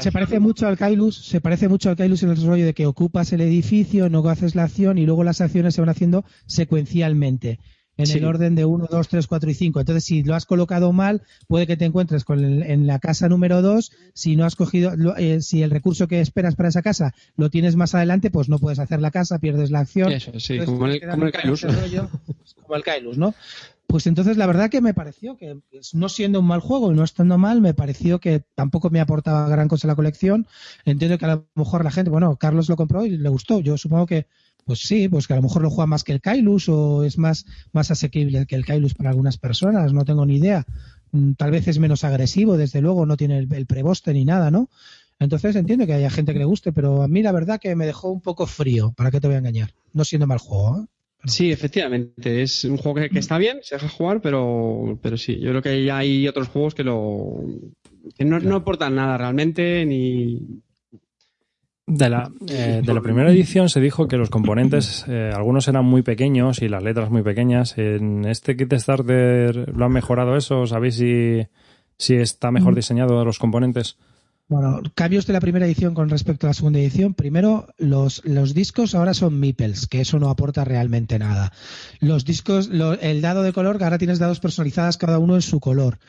[0.00, 2.84] se parece mucho al Kailus, se parece mucho al Kailus en el rollo de que
[2.84, 7.60] ocupas el edificio, no haces la acción y luego las acciones se van haciendo secuencialmente
[8.02, 9.80] en el orden de 1, 2, 3, 4 y 5.
[9.80, 13.62] Entonces, si lo has colocado mal, puede que te encuentres con en la casa número
[13.62, 13.92] 2.
[14.14, 17.76] Si no has cogido, eh, si el recurso que esperas para esa casa lo tienes
[17.76, 20.12] más adelante, pues no puedes hacer la casa, pierdes la acción.
[20.12, 21.66] Eso, sí, como, el, como el Kailus.
[22.62, 23.34] como el Kailus, ¿no?
[23.90, 25.58] Pues entonces la verdad que me pareció que
[25.94, 29.48] no siendo un mal juego y no estando mal, me pareció que tampoco me aportaba
[29.48, 30.46] gran cosa la colección.
[30.84, 33.58] Entiendo que a lo mejor la gente, bueno, Carlos lo compró y le gustó.
[33.58, 34.26] Yo supongo que
[34.70, 37.18] pues sí, pues que a lo mejor lo juega más que el Kailus o es
[37.18, 40.64] más, más asequible que el Kailus para algunas personas, no tengo ni idea.
[41.10, 44.70] Mm, tal vez es menos agresivo, desde luego, no tiene el, preboste ni nada, ¿no?
[45.18, 47.84] Entonces entiendo que haya gente que le guste, pero a mí la verdad que me
[47.84, 49.74] dejó un poco frío, ¿para qué te voy a engañar?
[49.92, 50.86] No siendo mal juego, ¿eh?
[51.24, 55.50] Sí, efectivamente, es un juego que, está bien, se deja jugar, pero, pero sí, yo
[55.50, 57.44] creo que ya hay otros juegos que lo
[58.16, 60.62] que no, no aportan nada realmente, ni,
[61.90, 65.84] de la, eh, de la primera edición se dijo que los componentes, eh, algunos eran
[65.84, 67.76] muy pequeños y las letras muy pequeñas.
[67.78, 70.66] En este kit starter lo han mejorado eso.
[70.66, 71.46] ¿Sabéis si,
[71.98, 72.76] si está mejor mm.
[72.76, 73.96] diseñado los componentes?
[74.50, 77.14] Bueno, cambios de la primera edición con respecto a la segunda edición.
[77.14, 81.52] Primero, los, los discos ahora son meeples, que eso no aporta realmente nada.
[82.00, 82.68] Los discos,
[83.00, 86.00] el dado de color, ahora tienes dados personalizadas cada uno en su color.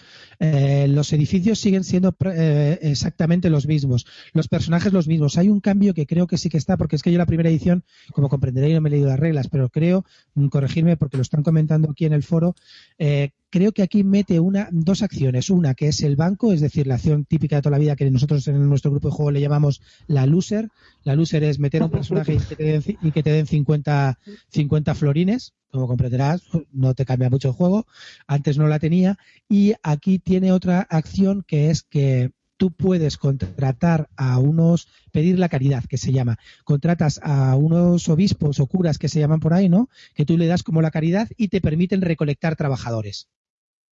[0.43, 5.38] Eh, los edificios siguen siendo eh, exactamente los mismos, los personajes los mismos.
[5.38, 7.47] Hay un cambio que creo que sí que está, porque es que yo la primera
[7.47, 11.21] edición, como comprenderéis, no me he leído las reglas, pero creo, mm, corregirme porque lo
[11.21, 12.56] están comentando aquí en el foro,
[12.97, 15.51] eh, creo que aquí mete una, dos acciones.
[15.51, 18.10] Una que es el banco, es decir, la acción típica de toda la vida que
[18.10, 20.69] nosotros en nuestro grupo de juego le llamamos la loser.
[21.04, 23.45] La loser es meter a un personaje y que te den, y que te den
[23.45, 24.17] 50,
[24.49, 27.88] 50 florines como comprenderás, no te cambia mucho el juego.
[28.27, 29.17] Antes no la tenía.
[29.49, 35.49] Y aquí tiene otra acción que es que tú puedes contratar a unos, pedir la
[35.49, 36.38] caridad, que se llama.
[36.63, 39.89] Contratas a unos obispos o curas que se llaman por ahí, ¿no?
[40.13, 43.29] Que tú le das como la caridad y te permiten recolectar trabajadores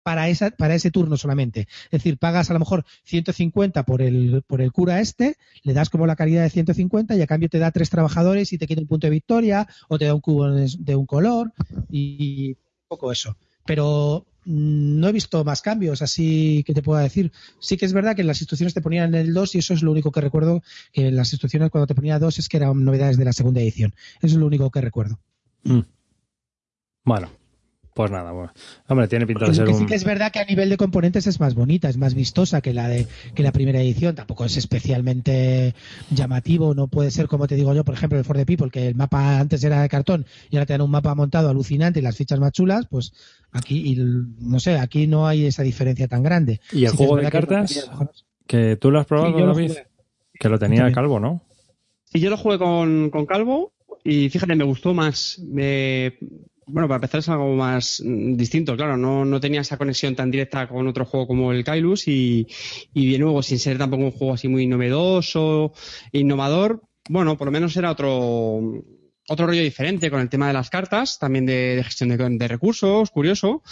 [0.02, 1.68] para, esa, para ese turno solamente.
[1.84, 5.90] Es decir, pagas a lo mejor 150 por el, por el cura este, le das
[5.90, 8.80] como la calidad de 150 y a cambio te da tres trabajadores y te quita
[8.80, 11.52] un punto de victoria o te da un cubo de un color
[11.90, 13.36] y un poco eso.
[13.64, 17.32] Pero mm, no he visto más cambios, así que te puedo decir.
[17.60, 19.82] Sí que es verdad que las instrucciones te ponían en el 2 y eso es
[19.82, 23.18] lo único que recuerdo, que las instrucciones cuando te ponía 2 es que eran novedades
[23.18, 23.94] de la segunda edición.
[24.22, 25.18] Eso es lo único que recuerdo.
[25.64, 25.80] Mm.
[27.04, 27.30] Bueno,
[27.98, 28.52] pues nada, bueno.
[28.86, 31.40] Hombre, tiene pinta de ser Sí que es verdad que a nivel de componentes es
[31.40, 34.14] más bonita, es más vistosa que la de que la primera edición.
[34.14, 35.74] Tampoco es especialmente
[36.08, 38.86] llamativo, no puede ser como te digo yo, por ejemplo, el For the People, que
[38.86, 42.02] el mapa antes era de cartón y ahora te dan un mapa montado alucinante y
[42.02, 43.12] las fichas más chulas, pues
[43.50, 46.60] aquí, no sé, aquí no hay esa diferencia tan grande.
[46.70, 47.90] ¿Y el juego de cartas?
[48.46, 49.72] Que, tú lo has probado, David,
[50.34, 51.42] que lo tenía Calvo, ¿no?
[52.04, 53.72] Sí, yo lo jugué con, con Calvo
[54.04, 55.40] y fíjate, me gustó más.
[55.40, 56.16] Me
[56.68, 60.30] bueno, para empezar es algo más mm, distinto, claro, no, no tenía esa conexión tan
[60.30, 62.46] directa con otro juego como el Kailus y,
[62.94, 65.72] y de nuevo, sin ser tampoco un juego así muy novedoso,
[66.12, 68.60] innovador, bueno, por lo menos era otro,
[69.28, 73.62] otro rollo diferente con el tema de las cartas, también de, gestión de, recursos, curioso.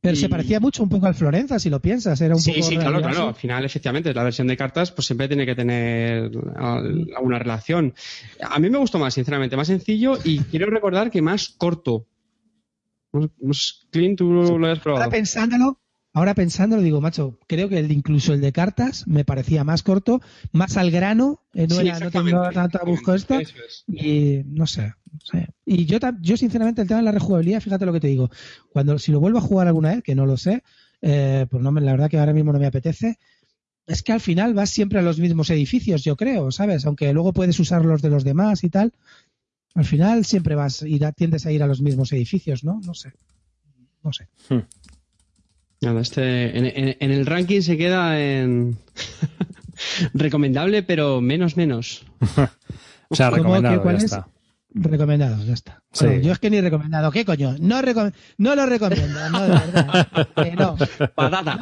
[0.00, 2.20] Pero se parecía mucho un poco al Florenza, si lo piensas.
[2.20, 3.28] Era un sí, poco sí, claro, claro.
[3.28, 7.92] Al final, efectivamente, la versión de cartas pues siempre tiene que tener alguna relación.
[8.40, 12.06] A mí me gustó más, sinceramente, más sencillo y quiero recordar que más corto.
[13.90, 15.04] Clint, tú lo has probado.
[15.04, 15.80] Ahora pensándolo,
[16.12, 20.20] ahora pensándolo, digo, macho, creo que el incluso el de cartas me parecía más corto,
[20.52, 23.38] más al grano, eh, no, era, no tengo tanto busco esto,
[23.86, 24.94] y no sé,
[25.64, 28.30] Y yo, yo, sinceramente, el tema de la rejugabilidad, fíjate lo que te digo,
[28.70, 30.62] cuando si lo vuelvo a jugar alguna vez, que no lo sé,
[31.02, 33.18] eh, pues no, la verdad que ahora mismo no me apetece,
[33.86, 36.86] es que al final vas siempre a los mismos edificios, yo creo, ¿sabes?
[36.86, 38.92] Aunque luego puedes usar los de los demás y tal,
[39.76, 42.80] al final siempre vas, y tiendes a ir a los mismos edificios, ¿no?
[42.84, 43.12] No sé.
[44.02, 44.28] No sé.
[44.48, 44.60] Hmm.
[45.82, 48.78] Nada, este, en, el ranking se queda en
[50.14, 52.06] recomendable, pero menos menos.
[53.10, 54.28] o sea, recomendado, ya está.
[54.72, 55.82] Recomendado, ya está.
[55.92, 57.12] yo es que ni recomendado.
[57.12, 57.56] ¿Qué coño?
[57.60, 57.82] No,
[58.38, 60.08] no lo recomiendo, no, de verdad.
[60.58, 60.76] no.
[61.14, 61.58] Patata.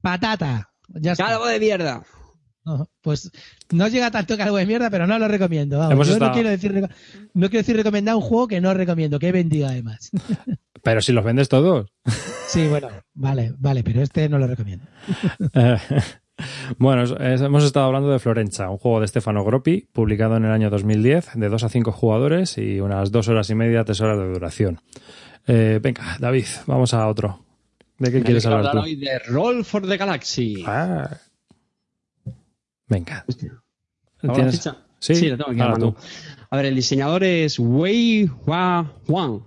[0.00, 0.70] Patata.
[0.88, 2.04] Ya Calvo de mierda.
[2.64, 3.30] No, pues
[3.72, 5.78] no llega tanto que algo de mierda, pero no lo recomiendo.
[6.08, 6.72] Yo no, quiero decir,
[7.34, 10.10] no quiero decir recomendar un juego que no recomiendo, que he vendido además.
[10.82, 11.90] Pero si los vendes todos.
[12.46, 14.84] Sí, bueno, vale, vale, pero este no lo recomiendo.
[16.78, 20.50] Bueno, es- hemos estado hablando de Florencia, un juego de Stefano Groppi, publicado en el
[20.50, 24.18] año 2010, de 2 a 5 jugadores y unas 2 horas y media, 3 horas
[24.18, 24.80] de duración.
[25.46, 27.44] Eh, venga, David, vamos a otro.
[27.98, 28.78] ¿De qué quieres hablar tú?
[28.80, 30.64] hoy de Roll for the Galaxy.
[30.66, 31.08] Ah.
[32.88, 33.24] Venga.
[33.26, 33.54] ¿Tengo
[34.22, 34.78] la ¿Tienes- ficha?
[34.98, 35.96] Sí, Sí, la tengo aquí a ahora mano.
[36.50, 39.40] A ver, el diseñador es Wei Hua Huan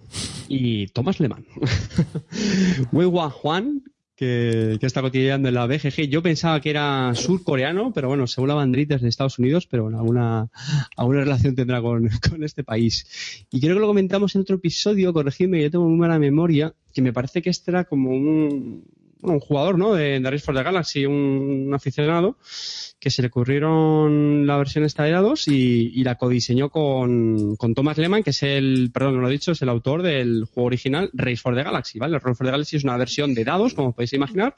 [0.48, 1.46] y Thomas Lehmann.
[2.92, 3.84] Wei Hua Huan,
[4.16, 6.10] que, que está cotilleando en la BGG.
[6.10, 9.84] Yo pensaba que era surcoreano, pero bueno, según la bandera es de Estados Unidos, pero
[9.84, 10.50] bueno, alguna,
[10.96, 13.46] alguna relación tendrá con, con este país.
[13.50, 17.02] Y creo que lo comentamos en otro episodio, corregidme, yo tengo muy mala memoria, que
[17.02, 18.84] me parece que este era como un,
[19.22, 19.94] un jugador, ¿no?
[19.94, 22.38] De, de Race for the Galaxy, un, aficionado,
[23.00, 27.98] que se le ocurrieron la versión esta de dados y, la codiseñó con, con Thomas
[27.98, 31.10] Lehmann, que es el, perdón, no lo he dicho, es el autor del juego original
[31.14, 32.20] Race for the Galaxy, ¿vale?
[32.20, 34.56] Race for the Galaxy es una versión de dados, como podéis imaginar,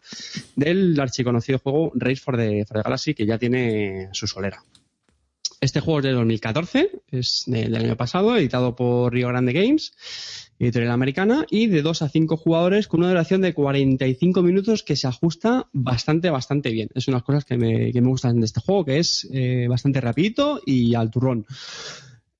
[0.55, 4.61] del archiconocido juego Race for the Galaxy, que ya tiene su solera.
[5.61, 9.91] Este juego es de 2014, es de- del año pasado, editado por Rio Grande Games,
[10.57, 14.95] editorial americana, y de 2 a 5 jugadores con una duración de 45 minutos que
[14.95, 16.89] se ajusta bastante, bastante bien.
[16.95, 19.27] Es una de las cosas que me, que me gustan de este juego, que es
[19.33, 21.45] eh, bastante rapidito y al turrón.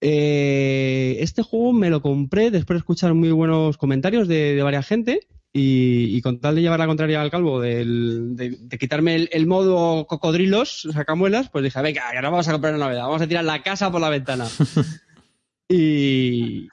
[0.02, 4.88] Eh, este juego me lo compré después de escuchar muy buenos comentarios de, de varias
[4.88, 5.20] gente
[5.54, 9.30] y, y con tal de llevar la contraria al calvo, del- de, de quitarme el,
[9.32, 13.22] el modo cocodrilos, sacamuelas, pues dije, venga, que ahora vamos a comprar una novedad, vamos
[13.22, 14.48] a tirar la casa por la ventana.
[15.68, 16.68] y,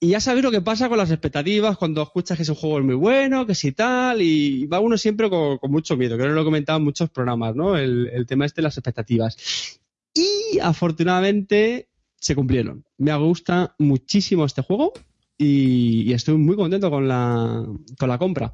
[0.00, 2.84] y ya sabéis lo que pasa con las expectativas cuando escuchas que ese juego es
[2.84, 6.34] muy bueno, que si tal, y va uno siempre con, con mucho miedo, creo que
[6.34, 7.76] lo he comentado en muchos programas, ¿no?
[7.76, 9.80] El, el tema este de las expectativas.
[10.14, 11.88] Y afortunadamente
[12.20, 12.84] se cumplieron.
[12.96, 14.92] Me gusta muchísimo este juego
[15.38, 17.64] y, estoy muy contento con la,
[17.98, 18.52] con la compra.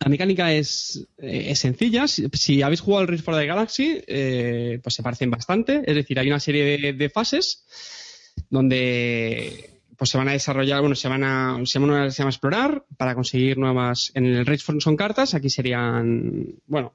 [0.00, 2.06] La mecánica es, es sencilla.
[2.06, 5.82] Si, habéis jugado al Race for the Galaxy, eh, pues se parecen bastante.
[5.86, 7.64] Es decir, hay una serie de fases
[8.50, 13.14] donde pues se van a desarrollar, bueno, se van a, se se llama explorar para
[13.14, 16.94] conseguir nuevas, en el for son cartas, aquí serían, bueno,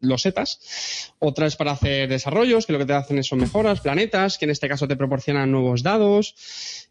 [0.00, 1.12] losetas.
[1.18, 4.52] Otra es para hacer desarrollos, que lo que te hacen son mejoras, planetas, que en
[4.52, 6.34] este caso te proporcionan nuevos dados,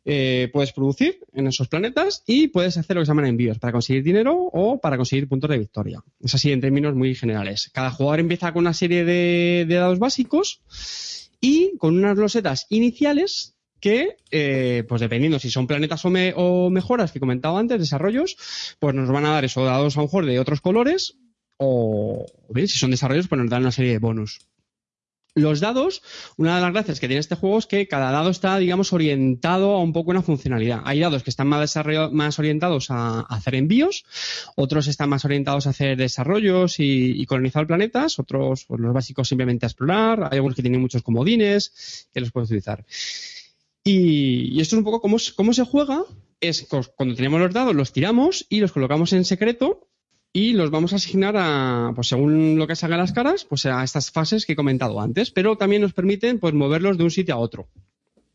[0.05, 3.73] eh, puedes producir en esos planetas y puedes hacer lo que se llaman envíos para
[3.73, 6.03] conseguir dinero o para conseguir puntos de victoria.
[6.19, 7.69] Es así en términos muy generales.
[7.73, 10.61] Cada jugador empieza con una serie de, de dados básicos
[11.39, 16.69] y con unas losetas iniciales que, eh, pues dependiendo si son planetas o, me- o
[16.69, 18.37] mejoras que he comentado antes, desarrollos,
[18.79, 21.17] pues nos van a dar esos dados a lo mejor de otros colores
[21.57, 24.39] o, bien, si son desarrollos, pues nos dan una serie de bonus.
[25.35, 26.01] Los dados,
[26.37, 29.73] una de las gracias que tiene este juego es que cada dado está, digamos, orientado
[29.75, 30.81] a un poco una funcionalidad.
[30.83, 31.75] Hay dados que están más,
[32.11, 34.03] más orientados a, a hacer envíos,
[34.55, 39.27] otros están más orientados a hacer desarrollos y, y colonizar planetas, otros, pues los básicos
[39.27, 42.83] simplemente a explorar, hay algunos que tienen muchos comodines que los puedes utilizar.
[43.87, 46.03] Y, esto es un poco cómo, cómo se juega,
[46.41, 49.87] es cuando tenemos los dados, los tiramos y los colocamos en secreto
[50.33, 53.83] y los vamos a asignar a, pues según lo que salga las caras, pues a
[53.83, 57.35] estas fases que he comentado antes, pero también nos permiten pues moverlos de un sitio
[57.35, 57.69] a otro.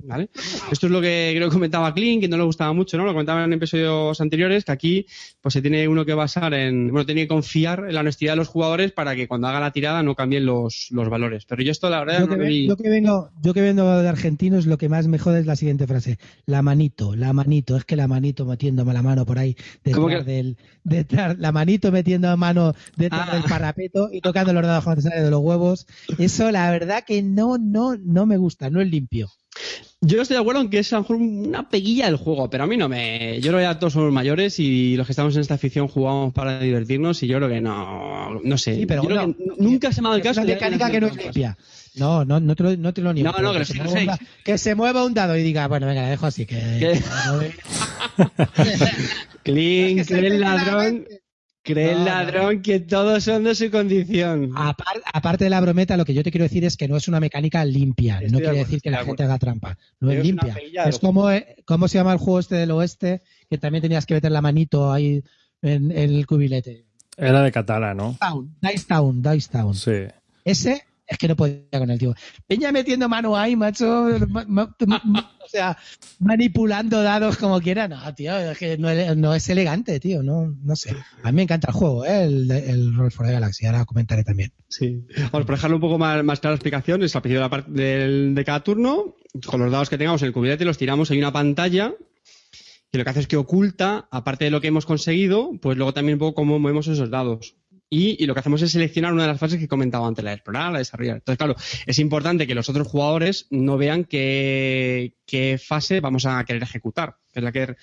[0.05, 0.31] ¿Vale?
[0.71, 3.05] Esto es lo que creo que comentaba Clint, que no le gustaba mucho, ¿no?
[3.05, 5.07] Lo comentaba en episodios anteriores, que aquí
[5.41, 8.37] pues se tiene uno que basar en, bueno, tiene que confiar en la honestidad de
[8.37, 11.45] los jugadores para que cuando haga la tirada no cambien los, los valores.
[11.47, 12.67] Pero yo esto la verdad Yo no que, vi.
[12.69, 15.57] yo que vengo, yo que vengo de argentinos, lo que más me jode es la
[15.57, 19.57] siguiente frase: la manito, la manito, es que la manito metiéndome la mano por ahí
[19.93, 23.35] ¿Cómo detrás que- del, detrás, la manito metiendo la mano detrás Ah.
[23.35, 24.65] del parapeto y tocando los
[25.03, 25.87] sale de los huevos.
[26.19, 29.29] Eso, la verdad que no, no, no me gusta, no es limpio.
[30.01, 32.65] Yo estoy de acuerdo en que es a lo mejor una peguilla del juego, pero
[32.65, 33.37] a mí no me.
[33.41, 36.33] Yo creo que ya todos somos mayores y los que estamos en esta afición jugamos
[36.35, 38.41] para divertirnos y yo creo que no.
[38.43, 38.75] No sé.
[38.75, 40.41] Sí, pero Yo creo bueno, que nunca se me ha dado el Es caso.
[40.41, 41.57] una mecánica que no es limpia.
[41.95, 43.31] No, no, no te lo, no te lo niego.
[43.33, 45.87] No, no, pero que se mueva da- que se mueva un dado y diga, bueno,
[45.87, 46.59] venga, la dejo así, que...
[49.43, 51.05] Clean, que el ladrón.
[51.65, 54.51] Cree el ladrón que todos son de su condición.
[54.55, 57.07] Apar- aparte de la brometa, lo que yo te quiero decir es que no es
[57.07, 58.15] una mecánica limpia.
[58.17, 59.79] Estoy no de quiere acuerdo, decir que la gente haga trampa.
[60.01, 60.57] No Pero es limpia.
[60.87, 63.23] Es como, eh, ¿cómo se llama el juego este del oeste?
[63.49, 65.23] Que también tenías que meter la manito ahí
[65.63, 66.85] en, en el cubilete.
[67.17, 68.17] Era de Catala, ¿no?
[68.19, 69.75] Town, Dice Town, Dice Town.
[69.75, 69.93] Sí.
[70.45, 72.15] Ese es que no podía con el tío.
[72.47, 74.09] Peña metiendo mano ahí, macho.
[75.53, 75.77] O sea,
[76.19, 77.87] manipulando dados como quiera.
[77.89, 78.89] No, tío, es que no,
[79.35, 80.23] es- elegante, tío.
[80.23, 80.97] No, no sé.
[81.23, 82.25] A mí me encanta el juego, ¿eh?
[82.25, 83.67] el, el Roll for the Galaxy.
[83.67, 84.53] Ahora comentaré también.
[84.69, 85.05] Sí.
[85.31, 88.45] Vamos, por dejarlo un poco más, más clara la explicación, es al principio de, de
[88.45, 89.15] cada turno,
[89.47, 91.93] con los dados que tengamos en el cubilete los tiramos, hay una pantalla
[92.91, 95.95] que lo que hace es que oculta, aparte de lo que hemos conseguido, pues luego
[95.95, 97.57] también un poco cómo movemos esos dados.
[97.95, 100.37] Y, lo que hacemos es seleccionar una de las fases que comentaba antes, la de
[100.37, 101.17] explorar, la de desarrollar.
[101.17, 105.13] Entonces, claro, es importante que los otros jugadores no vean qué,
[105.63, 107.19] fase vamos a querer ejecutar.
[107.35, 107.77] Es la que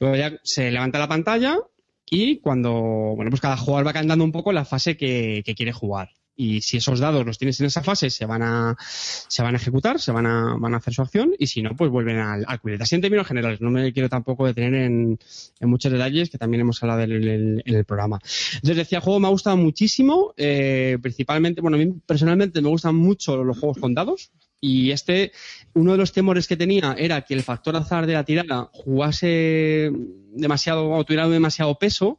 [0.00, 1.58] luego ya se levanta la pantalla
[2.04, 6.10] y cuando, bueno, pues cada jugador va cantando un poco la fase que quiere jugar
[6.36, 9.58] y si esos dados los tienes en esa fase se van a se van a
[9.58, 12.44] ejecutar, se van a, van a hacer su acción y si no, pues vuelven al,
[12.46, 15.18] al Así en términos generales, no me quiero tampoco detener en,
[15.60, 18.18] en muchos detalles que también hemos hablado en el, en el programa.
[18.54, 22.96] Entonces decía, juego me ha gustado muchísimo, eh, principalmente, bueno, a mí personalmente me gustan
[22.96, 24.30] mucho los juegos con dados,
[24.60, 25.32] y este,
[25.74, 29.92] uno de los temores que tenía era que el factor azar de la tirada jugase
[30.32, 32.18] demasiado o tuviera demasiado peso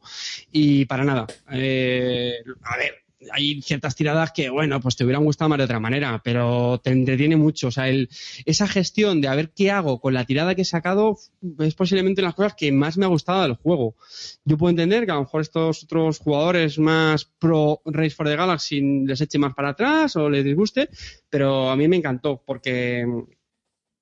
[0.52, 1.26] y para nada.
[1.50, 5.80] Eh, a ver, hay ciertas tiradas que, bueno, pues te hubieran gustado más de otra
[5.80, 7.68] manera, pero te entretiene mucho.
[7.68, 8.08] O sea, el,
[8.44, 11.18] esa gestión de a ver qué hago con la tirada que he sacado
[11.58, 13.96] es posiblemente una de las cosas que más me ha gustado del juego.
[14.44, 18.36] Yo puedo entender que a lo mejor estos otros jugadores más pro Race for the
[18.36, 20.88] Galaxy les eche más para atrás o les disguste,
[21.28, 23.04] pero a mí me encantó porque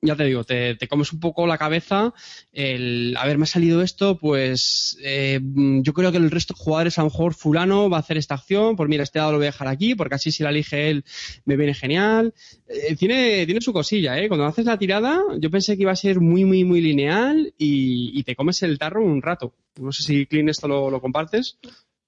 [0.05, 2.13] ya te digo, te, comes un poco la cabeza
[2.53, 7.11] el, a salido esto, pues eh, yo creo que el resto de jugadores, a lo
[7.11, 9.69] mejor fulano va a hacer esta acción, pues mira, este dado lo voy a dejar
[9.69, 11.05] aquí, porque así si la elige él
[11.45, 12.35] me viene genial.
[12.69, 14.29] Eh, tiene, tiene su cosilla, ¿eh?
[14.29, 18.23] Cuando haces la tirada, yo pensé que iba a ser muy, muy, muy lineal y,
[18.25, 19.53] te comes el tarro un rato.
[19.79, 21.59] No sé si, Clean, esto lo compartes.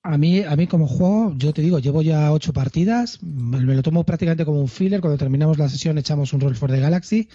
[0.08, 3.82] A mí, a mí como juego, yo te digo, llevo ya ocho partidas, me lo
[3.82, 7.28] tomo prácticamente como un filler, cuando terminamos la sesión echamos un Roll for the Galaxy.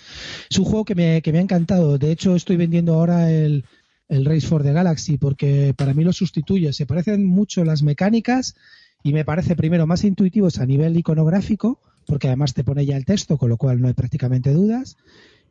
[0.49, 3.65] Es un juego que me, que me ha encantado, de hecho estoy vendiendo ahora el,
[4.07, 8.55] el Race for the Galaxy porque para mí lo sustituye, se parecen mucho las mecánicas
[9.03, 13.03] y me parece primero más intuitivos a nivel iconográfico, porque además te pone ya el
[13.03, 14.95] texto, con lo cual no hay prácticamente dudas.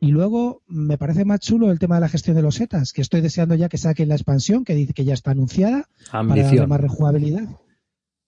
[0.03, 3.03] Y luego me parece más chulo el tema de la gestión de los setas, que
[3.03, 6.65] estoy deseando ya que saquen la expansión, que dice que ya está anunciada, para darle
[6.65, 7.47] más rejugabilidad.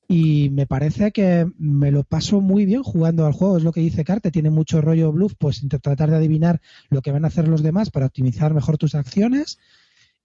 [0.08, 3.82] Y me parece que me lo paso muy bien jugando al juego, es lo que
[3.82, 7.48] dice Carte, tiene mucho rollo bluff, pues tratar de adivinar lo que van a hacer
[7.48, 9.58] los demás para optimizar mejor tus acciones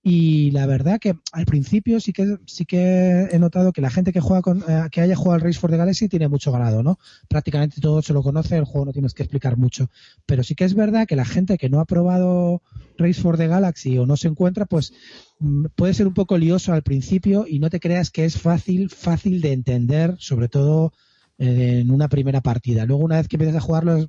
[0.03, 4.13] y la verdad que al principio sí que sí que he notado que la gente
[4.13, 6.83] que juega con, eh, que haya jugado al Race for the Galaxy tiene mucho ganado,
[6.83, 6.99] ¿no?
[7.29, 9.91] Prácticamente todo se lo conoce, el juego no tienes que explicar mucho.
[10.25, 12.63] Pero sí que es verdad que la gente que no ha probado
[12.97, 14.93] Race for the Galaxy o no se encuentra, pues
[15.41, 18.91] mm, puede ser un poco lioso al principio y no te creas que es fácil,
[18.91, 20.93] fácil de entender, sobre todo
[21.39, 22.87] eh, en una primera partida.
[22.87, 24.09] Luego una vez que empiezas a jugarlo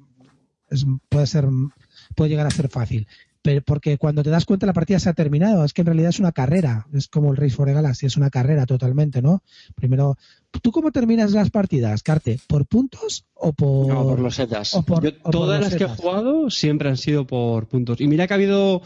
[1.09, 1.47] puede ser
[2.15, 3.07] puede llegar a ser fácil
[3.65, 6.19] porque cuando te das cuenta la partida se ha terminado, es que en realidad es
[6.19, 9.43] una carrera, es como el Race for the Galaxy, es una carrera totalmente, ¿no?
[9.75, 10.17] Primero,
[10.61, 12.39] ¿tú cómo terminas las partidas, Carte?
[12.47, 13.87] ¿Por puntos o por...?
[13.87, 14.77] No, por los setas.
[15.31, 18.01] todas las que he jugado siempre han sido por puntos.
[18.01, 18.81] Y mira que ha habido,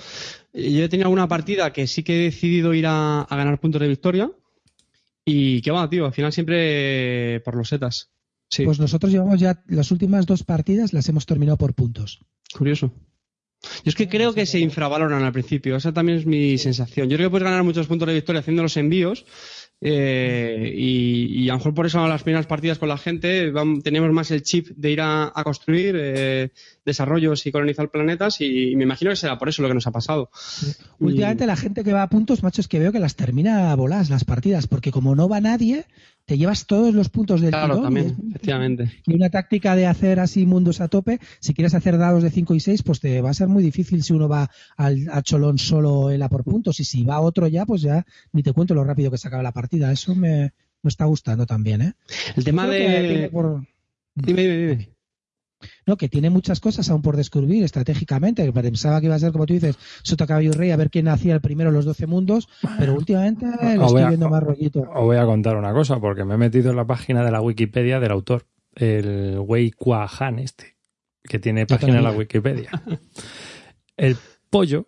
[0.54, 3.88] yo he tenido alguna partida que sí que he decidido ir a, ganar puntos de
[3.88, 4.32] victoria
[5.26, 8.12] y qué va, tío, al final siempre por los setas.
[8.49, 8.66] Sí.
[8.66, 12.20] Pues nosotros llevamos ya las últimas dos partidas, las hemos terminado por puntos.
[12.56, 12.93] Curioso.
[13.64, 17.09] Yo es que creo que se infravaloran al principio, esa también es mi sensación.
[17.09, 19.26] Yo creo que puedes ganar muchos puntos de victoria haciendo los envíos
[19.86, 23.51] eh, y, a lo mejor por eso las primeras partidas con la gente
[23.84, 26.51] tenemos más el chip de ir a, construir eh,
[26.86, 29.91] desarrollos y colonizar planetas y, me imagino que será por eso lo que nos ha
[29.91, 30.29] pasado.
[30.99, 34.09] Últimamente la gente que va a puntos, macho, es que veo que las termina bolas
[34.09, 35.86] las partidas, porque como no va nadie,
[36.25, 38.91] te llevas todos los puntos del claro, también, efectivamente.
[39.05, 42.55] Y una táctica de hacer así mundos a tope, si quieres hacer dados de 5
[42.55, 45.57] y 6, pues te va a ser muy difícil si uno va al, a Cholón
[45.57, 46.79] solo en la por puntos.
[46.79, 49.43] Y si va otro ya, pues ya ni te cuento lo rápido que se acaba
[49.43, 49.91] la partida.
[49.91, 51.93] Eso me, me está gustando también, ¿eh?
[52.36, 53.29] El tema de...
[54.15, 54.92] Dime, dime, dime.
[55.86, 58.51] No, que tiene muchas cosas aún por descubrir estratégicamente.
[58.51, 61.34] Pensaba que iba a ser, como tú dices, Sota Caballo Rey, a ver quién hacía
[61.34, 62.47] el primero los 12 mundos,
[62.79, 64.81] pero últimamente lo estoy viendo más rollito.
[64.81, 67.41] Os voy a contar una cosa, porque me he metido en la página de la
[67.41, 70.75] Wikipedia del autor, el Wei Kwa Han este,
[71.23, 72.69] que tiene página en la Wikipedia.
[73.95, 74.17] El
[74.49, 74.88] pollo,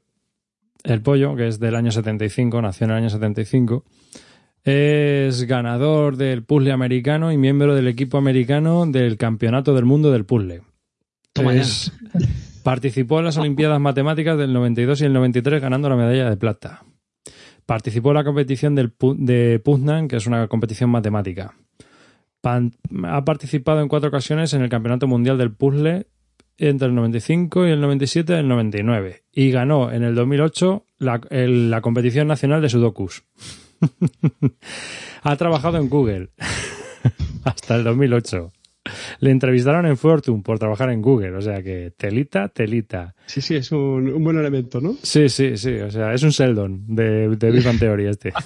[0.83, 3.83] el pollo, que es del año 75, nació en el año 75,
[4.63, 10.25] es ganador del puzzle americano y miembro del equipo americano del Campeonato del Mundo del
[10.25, 10.63] Puzzle.
[12.63, 16.83] Participó en las Olimpiadas Matemáticas del 92 y el 93 ganando la medalla de plata.
[17.65, 21.55] Participó en la competición de Puznan, que es una competición matemática.
[22.43, 26.07] ha participado en cuatro ocasiones en el Campeonato Mundial del Puzzle
[26.57, 29.23] entre el 95 y el 97 y el 99.
[29.31, 33.23] Y ganó en el 2008 la, la competición nacional de Sudokus.
[35.23, 36.29] ha trabajado en Google
[37.43, 38.51] hasta el 2008.
[39.19, 43.15] Le entrevistaron en Fortune por trabajar en Google, o sea que telita, telita.
[43.25, 44.95] Sí, sí, es un, buen elemento, ¿no?
[45.01, 48.33] Sí, sí, sí, o sea, es un Sheldon de, de Big Theory este.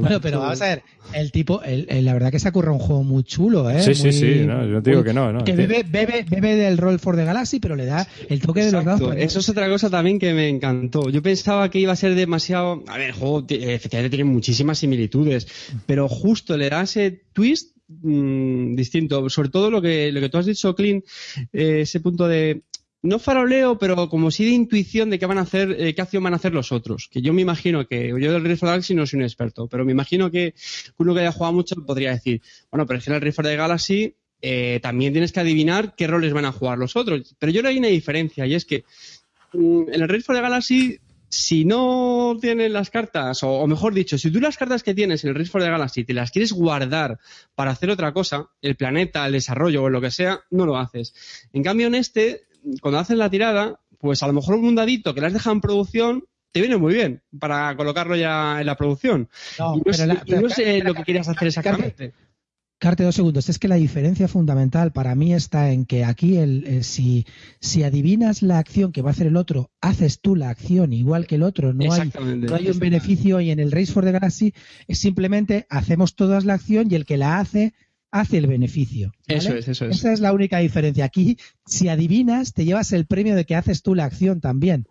[0.00, 3.02] bueno, pero vamos a ver, el tipo, el, la verdad que se ocurre un juego
[3.02, 3.82] muy chulo, ¿eh?
[3.82, 5.44] Sí, sí, sí, no, yo digo que no, no.
[5.44, 8.72] Que bebe, bebe, bebe del Roll for the Galaxy, pero le da el toque de
[8.72, 9.14] los dados.
[9.16, 11.10] Eso es otra cosa también que me encantó.
[11.10, 12.82] Yo pensaba que iba a ser demasiado.
[12.86, 15.46] A ver, el juego efectivamente tiene muchísimas similitudes,
[15.86, 19.28] pero justo le da ese twist mmm, distinto.
[19.30, 21.04] Sobre todo lo que, lo que tú has dicho, Clint,
[21.52, 22.62] eh, ese punto de
[23.04, 26.24] no faroleo, pero como sí de intuición de qué van a hacer, eh, qué acción
[26.24, 27.10] van a hacer los otros.
[27.12, 29.92] Que yo me imagino que, yo del Rift Galaxy no soy un experto, pero me
[29.92, 30.54] imagino que
[30.96, 32.40] uno que haya jugado mucho podría decir,
[32.70, 36.06] bueno, pero es que en el Rift the Galaxy eh, también tienes que adivinar qué
[36.06, 37.36] roles van a jugar los otros.
[37.38, 38.84] Pero yo que hay una diferencia, y es que
[39.52, 40.98] mm, en el Rift the Galaxy,
[41.28, 45.28] si no tienes las cartas, o, mejor dicho, si tú las cartas que tienes en
[45.28, 47.18] el Rift of the Galaxy te las quieres guardar
[47.54, 51.12] para hacer otra cosa, el planeta, el desarrollo o lo que sea, no lo haces.
[51.52, 52.44] En cambio, en este
[52.80, 56.24] cuando haces la tirada, pues a lo mejor un dadito que las deja en producción
[56.52, 59.28] te viene muy bien para colocarlo ya en la producción.
[59.58, 59.92] No, no,
[60.48, 62.14] sé lo que querías hacer exactamente.
[62.78, 63.48] Carte, dos segundos.
[63.48, 67.24] Es que la diferencia fundamental para mí está en que aquí el, si,
[67.60, 71.26] si adivinas la acción que va a hacer el otro, haces tú la acción igual
[71.26, 71.72] que el otro.
[71.72, 74.54] No hay, no hay un beneficio y en el Race for the Galaxy
[74.86, 77.74] es simplemente hacemos todas la acción y el que la hace
[78.14, 79.12] hace el beneficio.
[79.26, 79.96] Eso es, eso es.
[79.96, 81.04] Esa es la única diferencia.
[81.04, 81.36] Aquí,
[81.66, 84.86] si adivinas, te llevas el premio de que haces tú la acción también.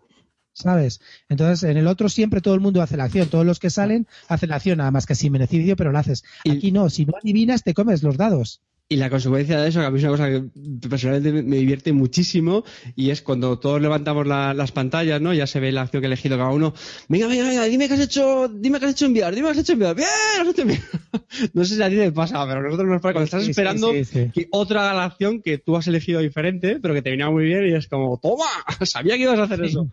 [0.52, 1.00] ¿Sabes?
[1.30, 3.28] Entonces, en el otro siempre todo el mundo hace la acción.
[3.28, 6.22] Todos los que salen hacen la acción, nada más que sin beneficio, pero lo haces.
[6.48, 8.60] Aquí no, si no adivinas, te comes los dados.
[8.86, 10.44] Y la consecuencia de eso, que a mí es una cosa que
[10.88, 12.64] personalmente me divierte muchísimo,
[12.94, 15.32] y es cuando todos levantamos las pantallas, ¿no?
[15.32, 16.74] Ya se ve la acción que ha elegido cada uno.
[17.08, 19.58] Venga, venga, venga, dime qué has hecho, dime qué has hecho enviar, dime qué has
[19.58, 19.96] hecho enviar.
[19.96, 20.08] Bien,
[20.38, 20.82] has hecho enviar.
[21.54, 23.90] no sé si a ti te pasa, pero a nosotros nos pasa cuando estás esperando
[23.90, 27.44] que otra haga la acción que tú has elegido diferente, pero que te venía muy
[27.46, 28.44] bien y es como, toma,
[28.84, 29.88] sabía que ibas a hacer eso.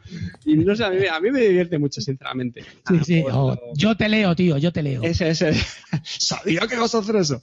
[0.46, 2.66] Y no sé, a mí, a mí me divierte mucho, sinceramente.
[2.90, 5.02] Sí, sí, pues, oh, yo te leo, tío, yo te leo.
[5.02, 5.54] Ese, ese.
[6.04, 7.42] sabía que ibas a hacer eso.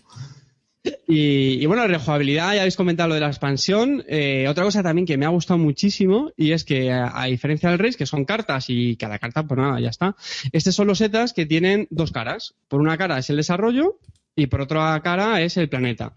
[1.07, 4.05] Y, bueno, la rejugabilidad, ya habéis comentado lo de la expansión.
[4.09, 7.79] Eh, otra cosa también que me ha gustado muchísimo y es que, a, diferencia del
[7.79, 10.16] Race, que son cartas y cada carta, pues nada, ya está.
[10.53, 12.55] Estos son los setas que tienen dos caras.
[12.68, 13.99] Por una cara es el desarrollo
[14.37, 16.12] y por otra cara es el planeta.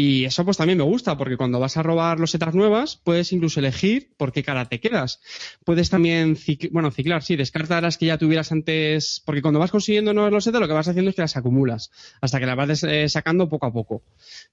[0.00, 3.32] Y eso pues también me gusta, porque cuando vas a robar los setas nuevas, puedes
[3.32, 5.20] incluso elegir por qué cara te quedas.
[5.64, 6.38] Puedes también,
[6.70, 10.44] bueno, ciclar, sí, descartar las que ya tuvieras antes, porque cuando vas consiguiendo nuevos los
[10.44, 11.90] setas, lo que vas haciendo es que las acumulas,
[12.20, 14.04] hasta que las vas eh, sacando poco a poco.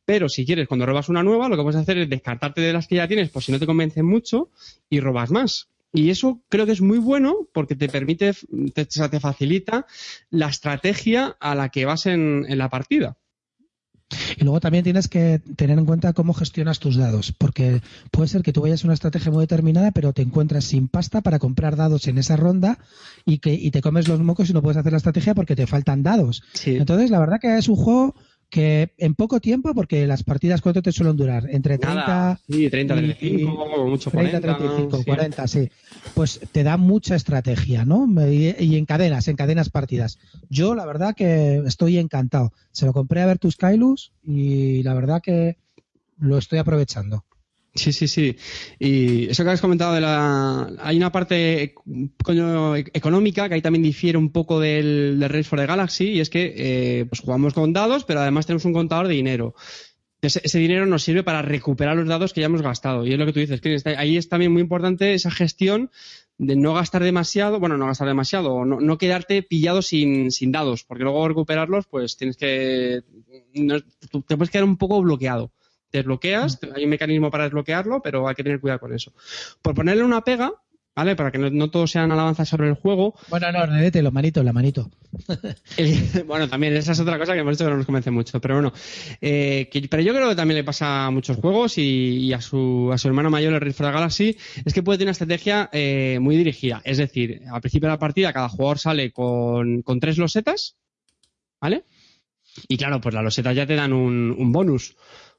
[0.03, 2.87] Pero si quieres, cuando robas una nueva, lo que puedes hacer es descartarte de las
[2.87, 4.49] que ya tienes, por si no te convencen mucho,
[4.89, 5.69] y robas más.
[5.93, 8.33] Y eso creo que es muy bueno porque te permite,
[8.73, 9.85] te, te facilita
[10.31, 13.15] la estrategia a la que vas en la partida.
[14.37, 17.81] Y luego también tienes que tener en cuenta cómo gestionas tus dados, porque
[18.11, 21.21] puede ser que tú vayas a una estrategia muy determinada, pero te encuentras sin pasta
[21.21, 22.77] para comprar dados en esa ronda
[23.25, 25.67] y que y te comes los mocos y no puedes hacer la estrategia porque te
[25.67, 26.43] faltan dados.
[26.65, 28.15] Entonces, la verdad que es un juego
[28.49, 32.95] que en poco tiempo, porque las partidas cuánto te suelen durar, entre 30 sí, 30,
[32.95, 35.69] 35, mucho 30, 35, 40, sí.
[36.13, 38.07] Pues te da mucha estrategia, ¿no?
[38.29, 40.19] Y, en cadenas, en cadenas partidas.
[40.49, 42.53] Yo la verdad que estoy encantado.
[42.71, 45.57] Se lo compré a ver tus Kailus y la verdad que
[46.17, 47.25] lo estoy aprovechando.
[47.75, 48.37] Sí, sí, sí.
[48.79, 50.71] Y eso que has comentado de la...
[50.79, 51.75] Hay una parte
[52.93, 56.29] económica que ahí también difiere un poco del, del Race for the Galaxy y es
[56.29, 59.55] que eh, pues jugamos con dados, pero además tenemos un contador de dinero.
[60.21, 63.05] Ese, dinero nos sirve para recuperar los dados que ya hemos gastado.
[63.05, 65.91] Y es lo que tú dices, que ahí es también muy importante esa gestión
[66.37, 70.85] de no gastar demasiado, bueno, no gastar demasiado, no, no quedarte pillado sin, sin, dados,
[70.85, 73.03] porque luego recuperarlos, pues tienes que...
[74.27, 75.51] Te puedes quedar un poco bloqueado
[75.97, 79.13] desbloqueas, hay un mecanismo para desbloquearlo, pero hay que tener cuidado con eso.
[79.61, 80.53] Por ponerle una pega,
[80.95, 81.15] ¿vale?
[81.15, 83.13] Para que no, no todos sean alabanzas sobre el juego.
[83.27, 84.89] Bueno, no, redete, los manitos, la manito.
[86.25, 88.55] bueno, también, esa es otra cosa que hemos dicho que no nos convence mucho, pero
[88.55, 88.73] bueno.
[89.21, 92.97] Eh, pero yo creo que también le pasa a muchos juegos y, a, su, a
[92.97, 96.81] su hermano mayor, el Rift Galaxy, es que puede tener una estrategia eh, muy dirigida.
[96.85, 100.77] Es decir, al principio de la partida cada jugador sale con, con tres losetas,
[101.59, 101.83] ¿vale?
[102.69, 104.95] Y claro, pues las losetas ya te dan un, un bonus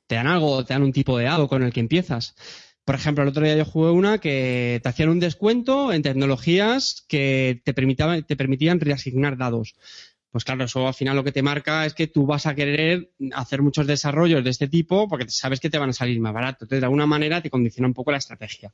[0.07, 2.35] te dan algo, te dan un tipo de dado con el que empiezas.
[2.85, 7.05] Por ejemplo, el otro día yo jugué una que te hacían un descuento en tecnologías
[7.09, 9.75] que te, te permitían reasignar dados.
[10.37, 13.11] Pues claro, eso al final lo que te marca es que tú vas a querer
[13.33, 16.65] hacer muchos desarrollos de este tipo porque sabes que te van a salir más barato.
[16.65, 18.71] Entonces, de alguna manera te condiciona un poco la estrategia.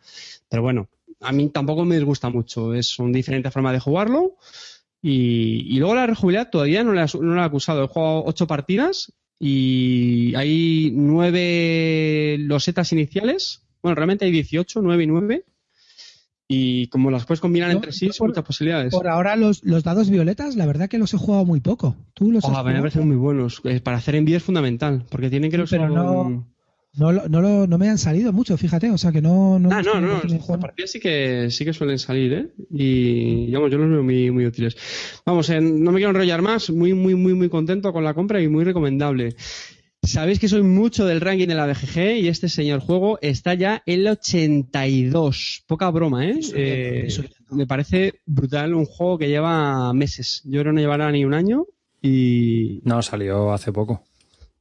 [0.48, 0.88] Pero bueno,
[1.20, 2.74] a mí tampoco me disgusta mucho.
[2.74, 4.36] Es una diferente forma de jugarlo.
[5.00, 7.84] Y, luego la rejugabilidad todavía no la, no la he acusado.
[7.84, 9.12] He jugado ocho partidas
[9.44, 13.64] y hay nueve losetas iniciales.
[13.82, 15.44] Bueno, realmente hay 18, nueve y nueve.
[16.46, 18.92] Y como las puedes combinar Yo- entre sí, yo son por- muchas posibilidades.
[18.94, 21.96] Por ahora los, los dados violetas, la verdad que los he jugado muy poco.
[22.14, 23.60] ¿Tú los has Ojalá, me parecen muy buenos.
[23.64, 26.51] Eh, Para hacer envío es fundamental, porque tienen que Sí, los pero son- no-
[26.94, 29.58] No, no, lo- no me han salido mucho, fíjate, o sea que no...
[29.58, 30.60] no Ah, no, no, juego.
[30.60, 32.48] partidas sí que, sí que suelen salir, ¿eh?
[32.70, 34.76] Y, digamos, yo los veo muy, muy útiles.
[35.24, 38.42] Vamos, eh, no me quiero enrollar más, muy, muy, muy, muy contento con la compra
[38.42, 39.34] y muy recomendable.
[40.02, 43.82] Sabéis que soy mucho del ranking de la BGG y este señor juego está ya
[43.86, 45.64] en el 82.
[45.66, 46.40] Poca broma, ¿eh?
[46.54, 47.08] Eh,
[47.50, 50.42] me parece brutal un juego que lleva meses.
[50.44, 51.64] Yo creo que no llevará ni un año
[52.02, 54.02] y No, salió hace poco.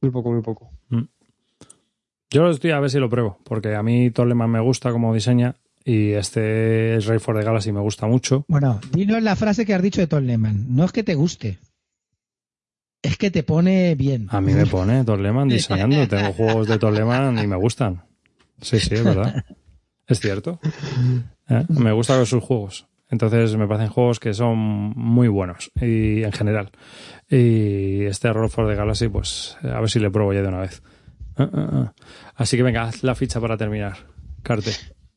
[0.00, 0.70] muy poco, muy poco.
[2.32, 5.54] Yo estoy a ver si lo pruebo, porque a mí Toleman me gusta como diseña
[5.84, 8.44] y este Ray for the Galaxy me gusta mucho.
[8.48, 10.74] Bueno, dinos la frase que has dicho de Tom Lehman.
[10.74, 11.58] No es que te guste,
[13.02, 14.28] es que te pone bien.
[14.30, 16.06] A mí me pone Toleman diseñando.
[16.08, 18.02] Tengo juegos de Toleman y me gustan.
[18.60, 19.44] Sí, sí, es verdad.
[20.06, 20.60] Es cierto.
[21.48, 21.64] ¿Eh?
[21.68, 22.86] Me gustan sus juegos.
[23.10, 26.70] Entonces me parecen juegos que son muy buenos y en general.
[27.28, 30.60] Y este Roll for the Galaxy, pues a ver si le pruebo ya de una
[30.60, 30.82] vez.
[31.36, 31.92] Ah, ah, ah.
[32.36, 33.96] Así que venga, haz la ficha para terminar.
[34.42, 34.72] Carte.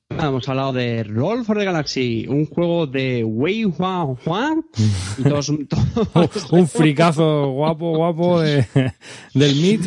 [0.09, 4.55] Hemos hablado de Roll for the Galaxy, un juego de Wei Hua Hua
[5.17, 8.65] y todos, todos- Un fricazo guapo, guapo de,
[9.33, 9.81] del Meet.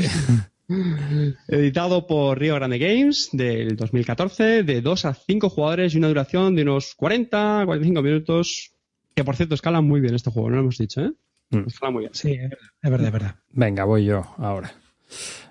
[1.49, 6.55] editado por Rio Grande Games del 2014, de 2 a 5 jugadores y una duración
[6.57, 8.72] de unos 40, 45 minutos.
[9.14, 11.12] Que por cierto, escala muy bien este juego, no lo hemos dicho, ¿eh?
[11.51, 11.68] Mm.
[11.68, 12.14] Escala muy bien.
[12.14, 13.35] Sí, es verdad, es verdad, es verdad.
[13.53, 14.72] Venga, voy yo ahora.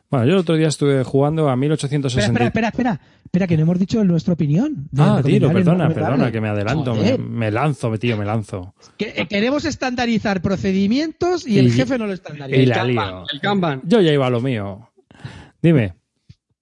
[0.09, 2.31] Bueno, yo el otro día estuve jugando a Espera, 1860.
[2.31, 4.87] espera, espera, espera, espera, que no hemos dicho nuestra opinión.
[4.91, 6.95] de Ah, tiro, y perdona, perdona, que me adelanto.
[7.19, 8.73] Me, lanzo, tío, me lanzo.
[8.97, 12.65] que- eh, queremos estandarizar procedimientos y, el Y- jefe no lo y estandariza.
[12.69, 13.23] la Kanban, lío.
[13.33, 13.81] el Kanban.
[13.83, 14.89] Yo ya iba a lo mío.
[15.61, 15.95] Dime.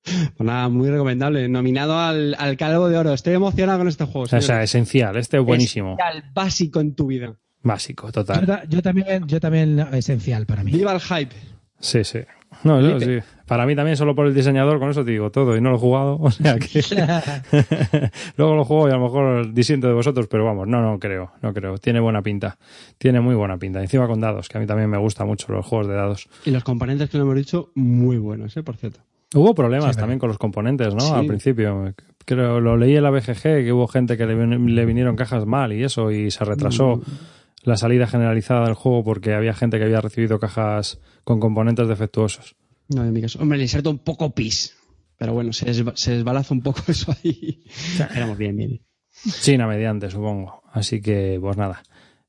[0.03, 1.47] Pues nada, muy recomendable.
[1.47, 3.13] Nominado al, al Calvo de Oro.
[3.13, 4.27] Estoy emocionado con este juego.
[4.31, 5.17] O sea, esencial.
[5.17, 5.97] Este es buenísimo.
[6.03, 7.35] Al básico en tu vida.
[7.63, 8.45] Básico, total.
[8.45, 10.71] ta- yo también, yo también esencial para mí.
[10.71, 11.35] Viva el hype.
[11.79, 12.19] Sí, sí.
[12.63, 13.17] No, yo sí.
[13.47, 15.55] Para mí también solo por el diseñador, con eso te digo todo.
[15.55, 16.17] Y no lo he jugado.
[16.21, 16.81] O sea que.
[18.37, 21.31] Luego lo juego y a lo mejor disiento de vosotros, pero vamos, no, no creo,
[21.41, 21.77] no creo.
[21.77, 22.57] Tiene buena pinta.
[22.97, 23.81] Tiene muy buena pinta.
[23.81, 26.27] Encima con dados, que a mí también me gustan mucho los juegos de dados.
[26.45, 28.63] Y los componentes que lo hemos dicho, muy buenos, ¿eh?
[28.63, 28.99] Por cierto.
[29.33, 31.01] Hubo problemas Sí, también con los componentes, ¿no?
[31.01, 31.13] Sí.
[31.13, 31.93] Al principio.
[32.25, 35.45] Creo, lo leí en la BGG, que hubo gente que le, vin- le vinieron cajas
[35.45, 37.01] mal y eso, y se retrasó
[37.63, 42.55] la salida generalizada del juego porque había gente que había recibido cajas con componentes defectuosos.
[42.89, 43.39] No, en mi caso.
[43.41, 44.75] Hombre, le inserto un poco pis.
[45.17, 47.63] Pero bueno, se, desba- se desbalaza un poco eso ahí.
[48.15, 48.81] Éramos bien, bien.
[49.41, 50.61] China mediante, supongo.
[50.71, 51.81] Así que, pues nada.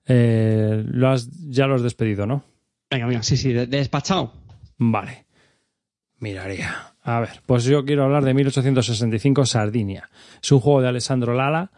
[0.07, 2.44] Eh, lo has, ya lo has despedido, ¿no?
[2.90, 4.32] Venga, venga, sí, sí, de- despachado.
[4.78, 5.26] Vale.
[6.18, 6.92] Miraría.
[7.02, 10.09] A ver, pues yo quiero hablar de 1865 Sardinia.
[10.42, 11.70] Es un juego de Alessandro Lala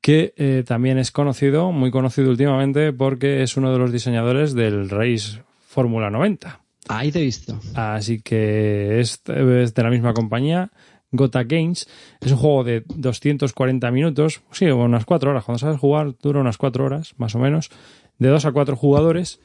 [0.00, 4.88] que eh, también es conocido, muy conocido últimamente, porque es uno de los diseñadores del
[4.90, 6.60] Race Fórmula 90.
[6.88, 7.58] Ahí te he visto.
[7.74, 10.70] Así que es, es de la misma compañía,
[11.12, 11.88] Gota Games.
[12.20, 15.44] Es un juego de 240 minutos, sí, o unas 4 horas.
[15.44, 17.70] Cuando sabes jugar, dura unas 4 horas, más o menos,
[18.18, 19.40] de 2 a 4 jugadores.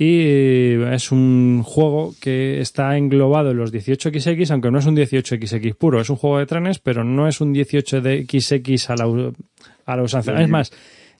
[0.00, 5.74] Y es un juego que está englobado en los 18XX, aunque no es un 18XX
[5.74, 6.00] puro.
[6.00, 9.32] Es un juego de trenes, pero no es un 18XX a la,
[9.86, 10.40] a la usanza.
[10.40, 10.72] Es más,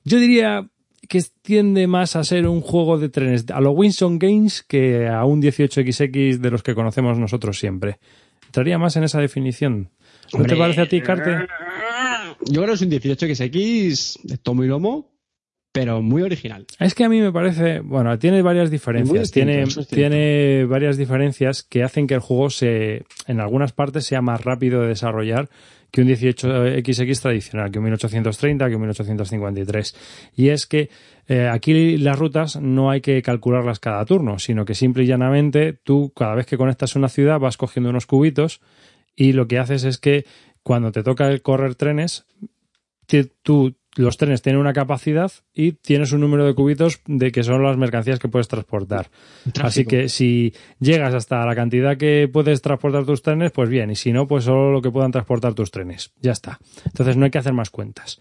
[0.05, 0.65] yo diría
[1.09, 5.25] que tiende más a ser un juego de trenes a los Winston Games que a
[5.25, 7.99] un 18XX de los que conocemos nosotros siempre.
[8.47, 9.91] Entraría más en esa definición.
[10.37, 11.47] ¿No te parece a ti, Carte?
[12.47, 15.11] Yo creo que es un 18XX de tomo y lomo,
[15.73, 16.67] pero muy original.
[16.79, 21.63] Es que a mí me parece, bueno, tiene varias diferencias, distinto, tiene, tiene varias diferencias
[21.63, 25.49] que hacen que el juego se, en algunas partes sea más rápido de desarrollar
[25.91, 29.97] que un 18XX tradicional, que un 1830, que un 1853.
[30.37, 30.91] Y es que
[31.29, 35.73] eh, aquí las rutas no hay que calcularlas cada turno, sino que simple y llanamente
[35.73, 38.61] tú cada vez que conectas una ciudad vas cogiendo unos cubitos
[39.17, 40.25] y lo que haces es que
[40.63, 42.27] cuando te toca el correr trenes,
[43.07, 47.43] ti- tú los trenes tienen una capacidad y tienes un número de cubitos de que
[47.43, 49.11] son las mercancías que puedes transportar.
[49.61, 53.97] Así que si llegas hasta la cantidad que puedes transportar tus trenes, pues bien, y
[53.97, 56.13] si no, pues solo lo que puedan transportar tus trenes.
[56.21, 56.59] Ya está.
[56.87, 58.21] Entonces no hay que hacer más cuentas.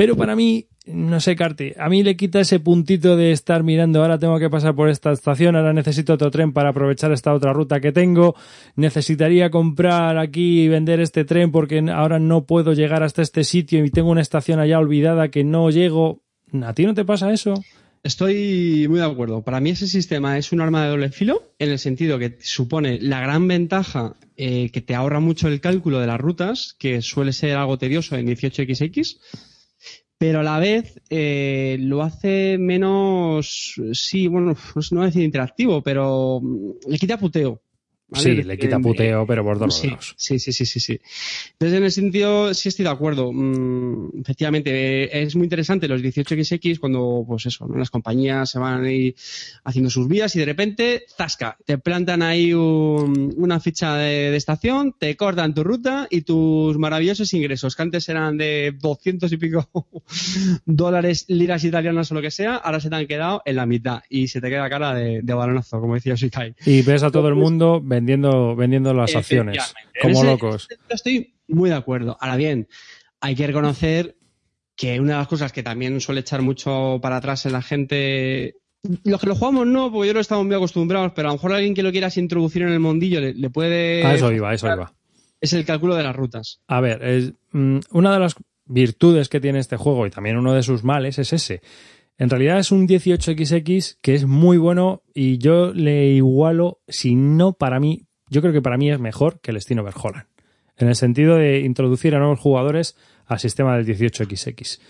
[0.00, 4.00] Pero para mí, no sé, Carte, a mí le quita ese puntito de estar mirando,
[4.00, 7.52] ahora tengo que pasar por esta estación, ahora necesito otro tren para aprovechar esta otra
[7.52, 8.34] ruta que tengo,
[8.76, 13.84] necesitaría comprar aquí y vender este tren porque ahora no puedo llegar hasta este sitio
[13.84, 16.22] y tengo una estación allá olvidada que no llego.
[16.62, 17.62] ¿A ti no te pasa eso?
[18.02, 19.42] Estoy muy de acuerdo.
[19.42, 22.98] Para mí ese sistema es un arma de doble filo, en el sentido que supone
[23.02, 27.34] la gran ventaja eh, que te ahorra mucho el cálculo de las rutas, que suele
[27.34, 29.18] ser algo tedioso en 18XX,
[30.20, 34.54] pero a la vez eh, lo hace menos, sí, bueno,
[34.90, 36.42] no decir interactivo, pero
[36.86, 37.62] le quita puteo.
[38.12, 41.00] Sí, le quita puteo, pero por dos sí, sí, sí, sí, sí, sí.
[41.52, 43.32] Entonces, en ese sentido, sí estoy de acuerdo.
[43.32, 49.14] Mm, efectivamente, es muy interesante los 18XX cuando, pues eso, las compañías se van ahí
[49.64, 55.16] haciendo sus vías y de repente, zasca, te plantan ahí una ficha de, estación, te
[55.16, 59.68] cortan tu ruta y tus maravillosos ingresos, que antes eran de 200 y pico
[60.64, 64.02] dólares, liras italianas o lo que sea, ahora se te han quedado en la mitad
[64.08, 66.54] y se te queda cara de, balonazo, como decía Shikai.
[66.66, 70.68] Y ves a todo el mundo vendiendo, vendiendo las acciones, como locos.
[70.88, 72.16] Estoy muy de acuerdo.
[72.20, 72.66] Ahora bien,
[73.20, 74.16] hay que reconocer
[74.74, 78.56] que una de las cosas que también suele echar mucho para atrás en la gente
[79.04, 81.52] los que lo jugamos no, porque yo lo estamos muy acostumbrados, pero a lo mejor
[81.52, 84.02] alguien que lo quieras introducir en el mundillo le, puede.
[84.04, 84.94] A eso iba, a eso iba.
[85.38, 86.62] Es el cálculo de las rutas.
[86.66, 90.54] A ver, es, mm, una de las virtudes que tiene este juego y también uno
[90.54, 91.60] de sus males es ese.
[92.20, 97.54] En realidad es un 18XX que es muy bueno y yo le igualo, si no
[97.54, 100.26] para mí, yo creo que para mí es mejor que el Steam Overholland.
[100.76, 102.94] En el sentido de introducir a nuevos jugadores
[103.24, 104.80] al sistema del 18XX.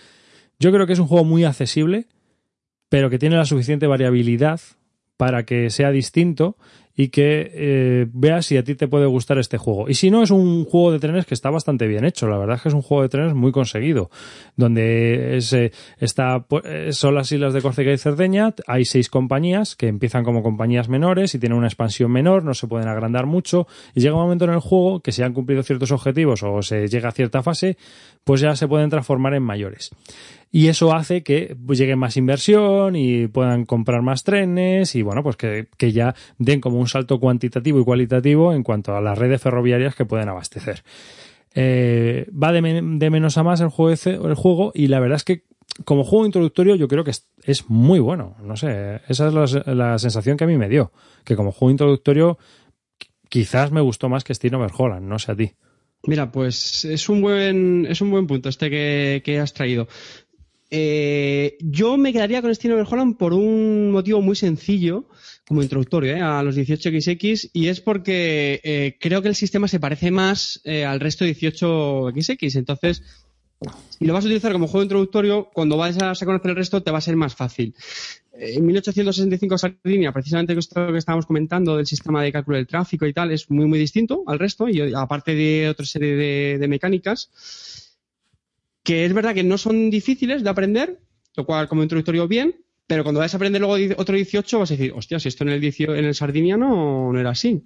[0.59, 2.09] Yo creo que es un juego muy accesible,
[2.89, 4.61] pero que tiene la suficiente variabilidad
[5.17, 6.57] para que sea distinto
[7.01, 9.89] y que eh, veas si a ti te puede gustar este juego.
[9.89, 12.29] Y si no, es un juego de trenes que está bastante bien hecho.
[12.29, 14.11] La verdad es que es un juego de trenes muy conseguido.
[14.55, 18.55] Donde es, eh, está, eh, son las islas de Córcega y Cerdeña.
[18.67, 22.67] Hay seis compañías que empiezan como compañías menores y tienen una expansión menor, no se
[22.67, 23.67] pueden agrandar mucho.
[23.95, 26.87] Y llega un momento en el juego que si han cumplido ciertos objetivos o se
[26.87, 27.79] llega a cierta fase,
[28.25, 29.91] pues ya se pueden transformar en mayores
[30.53, 35.23] y eso hace que pues, llegue más inversión y puedan comprar más trenes y bueno,
[35.23, 39.41] pues que, ya den como un salto cuantitativo y cualitativo en cuanto a las redes
[39.41, 40.83] ferroviarias que pueden abastecer.
[41.55, 45.45] Eh, va de, menos a más el juego, el juego y la verdad es que
[45.85, 47.13] como juego introductorio yo creo que
[47.45, 48.37] es, muy bueno.
[48.43, 50.93] No sé, esa es la, la, sensación que a mí me dio.
[51.25, 52.39] Que como juego introductorio
[53.29, 55.53] quizás me gustó más que Steam Overholland, no sé a ti.
[56.05, 59.87] Mira, pues es un buen, es un buen punto este que, que has traído.
[60.71, 65.09] Eh, yo me quedaría con Steven Holland por un motivo muy sencillo,
[65.47, 69.81] como introductorio eh, a los 18XX, y es porque eh, creo que el sistema se
[69.81, 72.57] parece más al resto de 18XX.
[72.57, 73.03] Entonces,
[73.91, 76.93] si lo vas a utilizar como juego introductorio, cuando vayas a conocer el resto te
[76.93, 77.75] va a ser más fácil.
[78.33, 83.13] En 1865 Sardinia, precisamente esto que estábamos comentando del sistema de cálculo del tráfico y
[83.13, 87.29] tal, es muy muy distinto al resto, y aparte de otra serie de mecánicas
[88.83, 91.01] que es verdad que no son difíciles de aprender,
[91.37, 94.75] lo cual como introductorio bien, pero cuando vas a aprender luego otro 18 vas a
[94.75, 97.63] decir, hostia, si esto en el, en el Sardiniano no era así.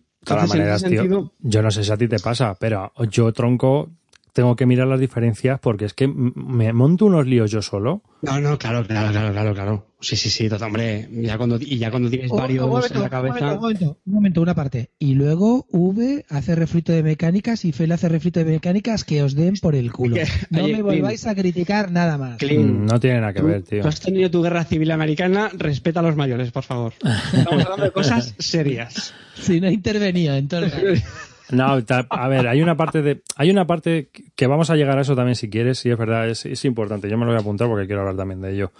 [1.40, 3.90] yo no sé si a ti te pasa, pero yo tronco
[4.34, 8.02] tengo que mirar las diferencias porque es que me monto unos líos yo solo.
[8.20, 9.86] No, no, claro, claro, claro, claro, claro.
[10.00, 13.54] Sí, sí, sí, hombre, ya cuando, y ya cuando tienes varios en la cabeza.
[13.54, 14.90] Un momento, un momento, una parte.
[14.98, 19.34] Y luego V hace refrito de mecánicas y Fel hace refrito de mecánicas que os
[19.34, 20.16] den por el culo.
[20.50, 22.42] No me volváis a criticar nada más.
[22.42, 23.82] Mm, no tiene nada que ver, tío.
[23.82, 26.92] Tú has tenido tu guerra civil americana, respeta a los mayores, por favor.
[27.32, 29.14] Estamos hablando de cosas serias.
[29.40, 31.04] Si no intervenía, entonces.
[31.50, 31.78] No,
[32.10, 35.14] a ver, hay una parte de, hay una parte que vamos a llegar a eso
[35.14, 37.08] también si quieres, sí es verdad, es, es importante.
[37.08, 38.72] Yo me lo voy a apuntar porque quiero hablar también de ello,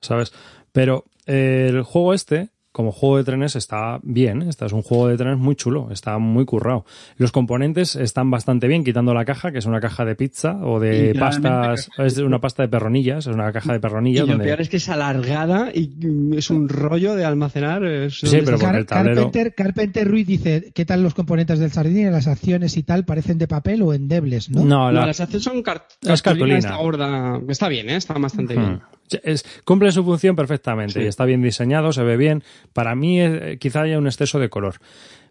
[0.00, 0.32] ¿sabes?
[0.72, 5.08] Pero eh, el juego este como juego de trenes está bien, este es un juego
[5.08, 6.84] de trenes muy chulo, está muy currado.
[7.16, 10.78] Los componentes están bastante bien, quitando la caja, que es una caja de pizza o
[10.78, 14.26] de pastas, es una pasta de perronillas, es una caja de perronillas.
[14.28, 15.90] Y lo peor es que es alargada y
[16.36, 18.10] es un rollo de almacenar.
[18.10, 19.22] sí, pero el tablero...
[19.22, 22.12] Carpenter, Carpenter, Ruiz dice, ¿qué tal los componentes del sardín?
[22.12, 24.66] Las acciones y tal parecen de papel o endebles, ¿no?
[24.66, 26.58] No, las acciones son cartulina.
[26.58, 27.40] Está, gorda.
[27.48, 27.96] está bien, ¿eh?
[27.96, 28.82] está bastante bien.
[29.22, 32.42] Es, cumple su función perfectamente y está bien diseñado, se ve bien.
[32.72, 34.76] Para mí eh, quizá haya un exceso de color.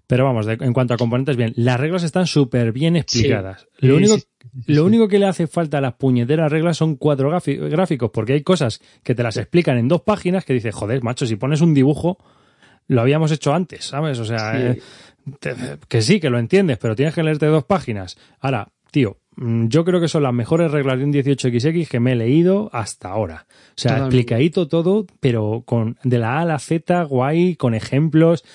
[0.07, 1.53] Pero vamos, en cuanto a componentes, bien.
[1.55, 3.67] Las reglas están súper bien explicadas.
[3.79, 4.17] lo, único,
[4.67, 8.43] lo único que le hace falta a las puñeteras reglas son cuatro gráficos, porque hay
[8.43, 11.73] cosas que te las explican en dos páginas que dices, joder, macho, si pones un
[11.73, 12.19] dibujo,
[12.87, 14.19] lo habíamos hecho antes, ¿sabes?
[14.19, 14.79] O sea, eh,
[15.87, 18.15] que sí, que lo entiendes, pero tienes que leerte dos páginas.
[18.39, 22.15] Ahora, tío, yo creo que son las mejores reglas de un 18XX que me he
[22.15, 23.45] leído hasta ahora.
[23.69, 28.45] O sea, explicadito todo, pero con de la A a la Z, guay, con ejemplos.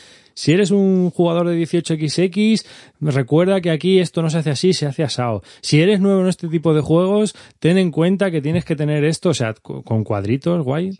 [0.40, 2.64] Si eres un jugador de 18XX,
[3.02, 5.42] recuerda que aquí esto no se hace así, se hace asado.
[5.60, 9.04] Si eres nuevo en este tipo de juegos, ten en cuenta que tienes que tener
[9.04, 10.98] esto, o sea, con cuadritos, guay.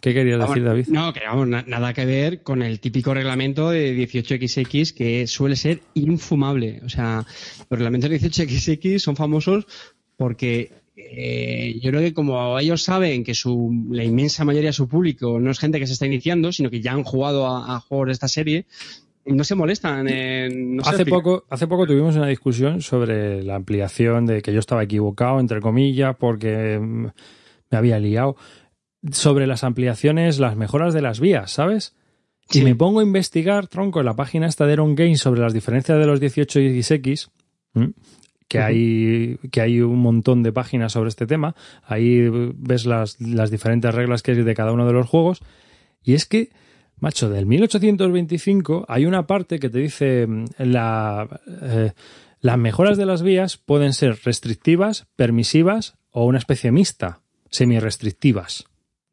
[0.00, 0.86] ¿Qué querías decir, David?
[0.88, 5.82] No, que vamos, nada que ver con el típico reglamento de 18XX que suele ser
[5.92, 6.80] infumable.
[6.82, 7.26] O sea,
[7.68, 9.66] los reglamentos de 18XX son famosos
[10.16, 10.79] porque
[11.12, 15.40] eh, yo creo que como ellos saben que su, la inmensa mayoría de su público
[15.40, 18.06] no es gente que se está iniciando, sino que ya han jugado a, a juegos
[18.06, 18.66] de esta serie,
[19.26, 20.04] no se molestan.
[20.74, 24.60] No sé hace, poco, hace poco tuvimos una discusión sobre la ampliación de que yo
[24.60, 27.06] estaba equivocado, entre comillas, porque mm,
[27.70, 28.36] me había liado.
[29.12, 31.94] Sobre las ampliaciones, las mejoras de las vías, ¿sabes?
[32.50, 32.64] Y Sí.
[32.64, 35.98] me pongo a investigar, tronco, en la página esta de Eron Games sobre las diferencias
[35.98, 37.30] de los 18 y 10X,
[37.74, 37.92] ¿m?
[38.50, 41.54] Que, hay, que hay un montón de páginas sobre este tema.
[41.84, 45.40] Ahí ves las, las diferentes reglas que hay de cada uno de los juegos.
[46.02, 46.50] Y es que,
[46.98, 51.92] macho, del 1825 hay una parte que te dice mm, la, eh,
[52.40, 57.20] las mejoras de las vías pueden ser restrictivas, permisivas o una especie mixta,
[57.50, 58.64] semi-restrictivas.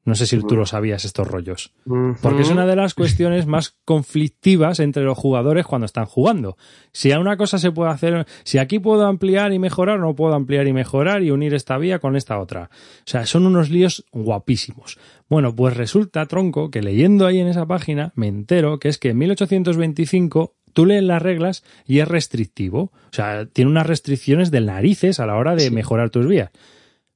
[0.08, 1.74] No sé si tú lo sabías estos rollos.
[2.22, 6.56] Porque es una de las cuestiones más conflictivas entre los jugadores cuando están jugando.
[6.94, 10.34] Si a una cosa se puede hacer, si aquí puedo ampliar y mejorar, no puedo
[10.34, 12.70] ampliar y mejorar y unir esta vía con esta otra.
[12.72, 14.98] O sea, son unos líos guapísimos.
[15.28, 19.10] Bueno, pues resulta, tronco, que leyendo ahí en esa página me entero que es que
[19.10, 22.94] en 1825 tú lees las reglas y es restrictivo.
[22.94, 25.72] O sea, tiene unas restricciones de narices a la hora de Sí.
[25.72, 26.52] mejorar tus vías.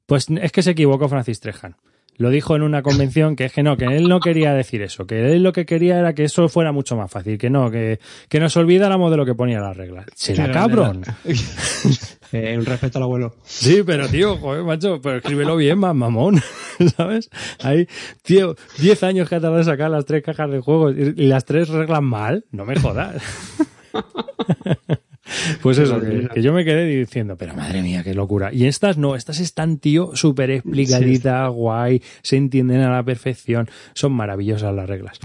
[0.07, 1.77] Pues es que se equivocó Francis Trejan.
[2.17, 5.07] Lo dijo en una convención que es que no, que él no quería decir eso,
[5.07, 7.99] que él lo que quería era que eso fuera mucho más fácil, que no, que,
[8.29, 10.05] que nos olvidáramos de lo que ponía las reglas.
[10.15, 11.03] Será cabrón.
[12.33, 13.35] Eh, un respeto al abuelo.
[13.43, 16.41] Sí, pero tío, joder, macho, pero escríbelo bien, más mamón,
[16.95, 17.29] ¿sabes?
[17.61, 17.87] Ahí,
[18.23, 21.43] tío, 10 años que ha tardado en sacar las tres cajas de juegos y las
[21.43, 23.21] tres reglas mal, no me jodas.
[25.61, 28.53] Pues eso, que, que yo me quedé diciendo, pero madre mía, qué locura.
[28.53, 34.13] Y estas no, estas están, tío, súper explicaditas, guay, se entienden a la perfección, son
[34.13, 35.19] maravillosas las reglas.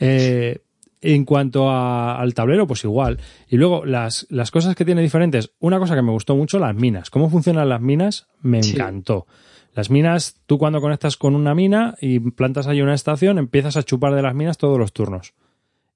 [0.00, 0.58] Eh,
[1.00, 3.18] en cuanto a- al tablero, pues igual.
[3.48, 6.74] Y luego, las, las cosas que tiene diferentes, una cosa que me gustó mucho, las
[6.74, 7.10] minas.
[7.10, 8.26] ¿Cómo funcionan las minas?
[8.40, 8.72] Me Sí.
[8.72, 9.26] encantó.
[9.74, 13.82] Las minas, tú cuando conectas con una mina y plantas ahí una estación, empiezas a
[13.82, 15.34] chupar de las minas todos los turnos.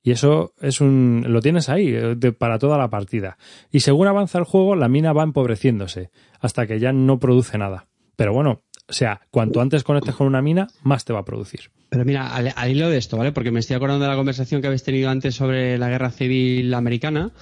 [0.03, 3.37] Y eso es un, lo tienes ahí eh, para toda la partida.
[3.71, 7.89] Y según avanza el juego, la mina va empobreciéndose hasta que ya no produce nada.
[8.17, 11.71] Pero bueno, o sea, cuanto antes conectes con una mina, más te va a producir.
[11.91, 13.33] Pero mira, al, al hilo de esto, ¿vale?
[13.33, 16.73] Porque me estoy acordando de la conversación que habéis tenido antes sobre la guerra civil
[16.75, 17.33] americana.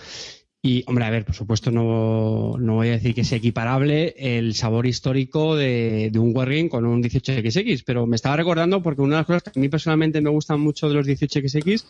[0.63, 4.55] Y, hombre, a ver, por supuesto, no, no voy a decir que sea equiparable el
[4.55, 9.17] sabor histórico de, de un Wargame con un 18XX, pero me estaba recordando porque una
[9.17, 11.85] de las cosas que a mí personalmente me gustan mucho de los 18XX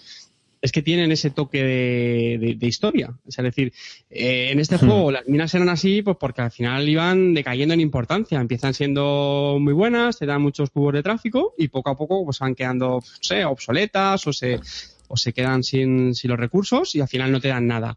[0.66, 3.14] es que tienen ese toque de, de- de historia.
[3.26, 3.72] Es decir,
[4.10, 7.80] eh, en este juego las minas eran así pues porque al final iban decayendo en
[7.80, 8.40] importancia.
[8.40, 12.38] Empiezan siendo muy buenas, te dan muchos cubos de tráfico y poco a poco pues
[12.38, 14.60] van quedando, no sé, obsoletas o se,
[15.08, 17.96] o se quedan sin, sin los recursos y al final no te dan nada.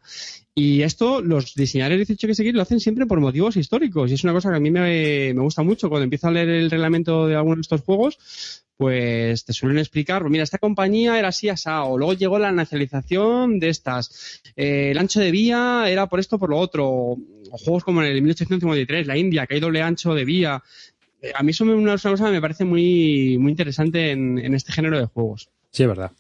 [0.56, 4.34] Y esto los diseñadores 18 que lo hacen siempre por motivos históricos y es una
[4.34, 5.88] cosa que a mí me, gusta mucho.
[5.88, 10.22] Cuando empiezo a leer el reglamento de algunos de estos juegos, pues te suelen explicar,
[10.22, 14.98] pues mira, esta compañía era así asado, luego llegó la nacionalización de estas, eh, el
[14.98, 19.08] ancho de vía era por esto, por lo otro, o juegos como en el 1853,
[19.08, 20.62] la India, que hay doble ancho de vía.
[21.22, 24.72] Eh, A mí una, una cosa que me parece muy, muy interesante en, en este
[24.72, 25.50] género de juegos.
[25.72, 26.12] Sí, es verdad.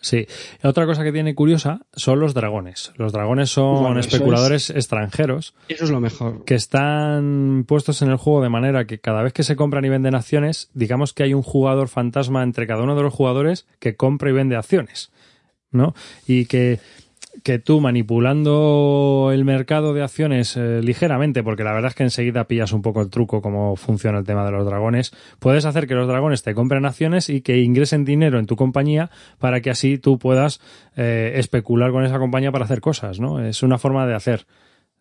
[0.00, 0.26] Sí.
[0.62, 2.92] Otra cosa que tiene curiosa son los dragones.
[2.96, 6.44] Los dragones son Bueno, eso especuladores extranjeros Eso es lo mejor.
[6.44, 9.88] que están puestos en el juego de manera que cada vez que se compran y
[9.88, 13.96] venden acciones, digamos que hay un jugador fantasma entre cada uno de los jugadores que
[13.96, 15.10] compra y vende acciones,
[15.70, 15.94] ¿no?
[16.26, 16.78] Y que,
[17.42, 22.44] que tú manipulando el mercado de acciones eh, ligeramente, porque la verdad es que enseguida
[22.44, 25.94] pillas un poco el truco cómo funciona el tema de los dragones, puedes hacer que
[25.94, 29.98] los dragones te compren acciones y que ingresen dinero en tu compañía para que así
[29.98, 30.60] tú puedas
[30.96, 33.40] eh, especular con esa compañía para hacer cosas, ¿no?
[33.44, 34.46] Es una forma de hacer.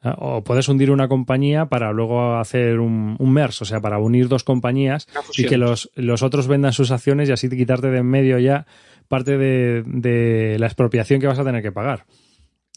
[0.01, 0.15] ¿ah?
[0.17, 4.27] O puedes hundir una compañía para luego hacer un, un MERS, o sea, para unir
[4.27, 5.07] dos compañías
[5.37, 8.65] y que los, los otros vendan sus acciones y así quitarte de en medio ya
[9.07, 12.05] parte de, de la expropiación que vas a tener que pagar.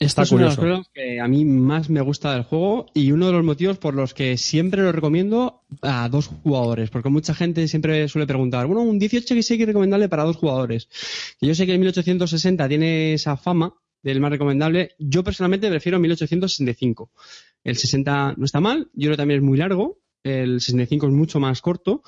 [0.01, 0.82] Está es una de las curioso.
[0.82, 3.94] cosas que a mí más me gusta del juego y uno de los motivos por
[3.94, 8.82] los que siempre lo recomiendo a dos jugadores, porque mucha gente siempre suele preguntar, bueno,
[8.82, 10.88] un 18x es recomendable para dos jugadores.
[11.40, 15.99] Y yo sé que el 1860 tiene esa fama del más recomendable, yo personalmente prefiero
[15.99, 17.11] 1865.
[17.64, 21.12] El 60 no está mal, yo creo que también es muy largo, el 65 es
[21.12, 22.03] mucho más corto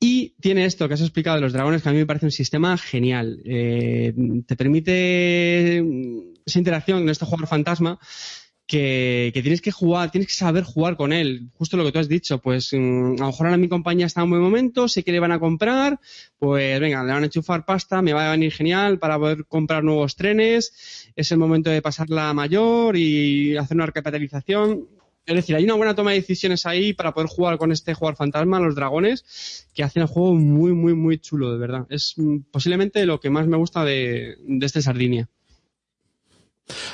[0.00, 2.32] y tiene esto que has explicado de los dragones que a mí me parece un
[2.32, 3.40] sistema genial.
[3.44, 4.14] Eh,
[4.46, 5.82] te permite
[6.44, 7.98] esa interacción con este jugador fantasma
[8.66, 11.50] que, tienes que jugar, tienes que saber jugar con él.
[11.54, 14.20] Justo lo que tú has dicho, pues mm, a lo mejor ahora mi compañía está
[14.20, 16.00] en un buen momento, sé que le van a comprar,
[16.38, 19.84] pues venga, le van a enchufar pasta, me va a venir genial para poder comprar
[19.84, 24.88] nuevos trenes, es el momento de pasarla a mayor y hacer una recapitalización.
[25.24, 28.16] Es decir, hay una buena toma de decisiones ahí para poder jugar con este jugador
[28.16, 31.86] fantasma, los dragones, que hacen el juego muy, muy, muy chulo, de verdad.
[31.90, 35.28] Es mm, posiblemente lo que más me gusta de este Sardinia.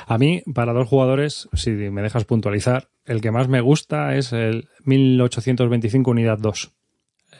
[0.07, 4.33] A mí, para dos jugadores, si me dejas puntualizar, el que más me gusta es
[4.33, 6.71] el 1825 Unidad 2.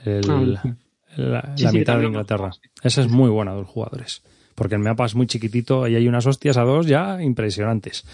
[0.05, 0.75] El, Ah,
[1.15, 2.51] la, Sí, la sí, mitad de Inglaterra.
[2.84, 4.21] Ese es muy bueno a dos jugadores.
[4.55, 8.05] Porque el mapa es muy chiquitito y hay unas hostias a dos ya impresionantes.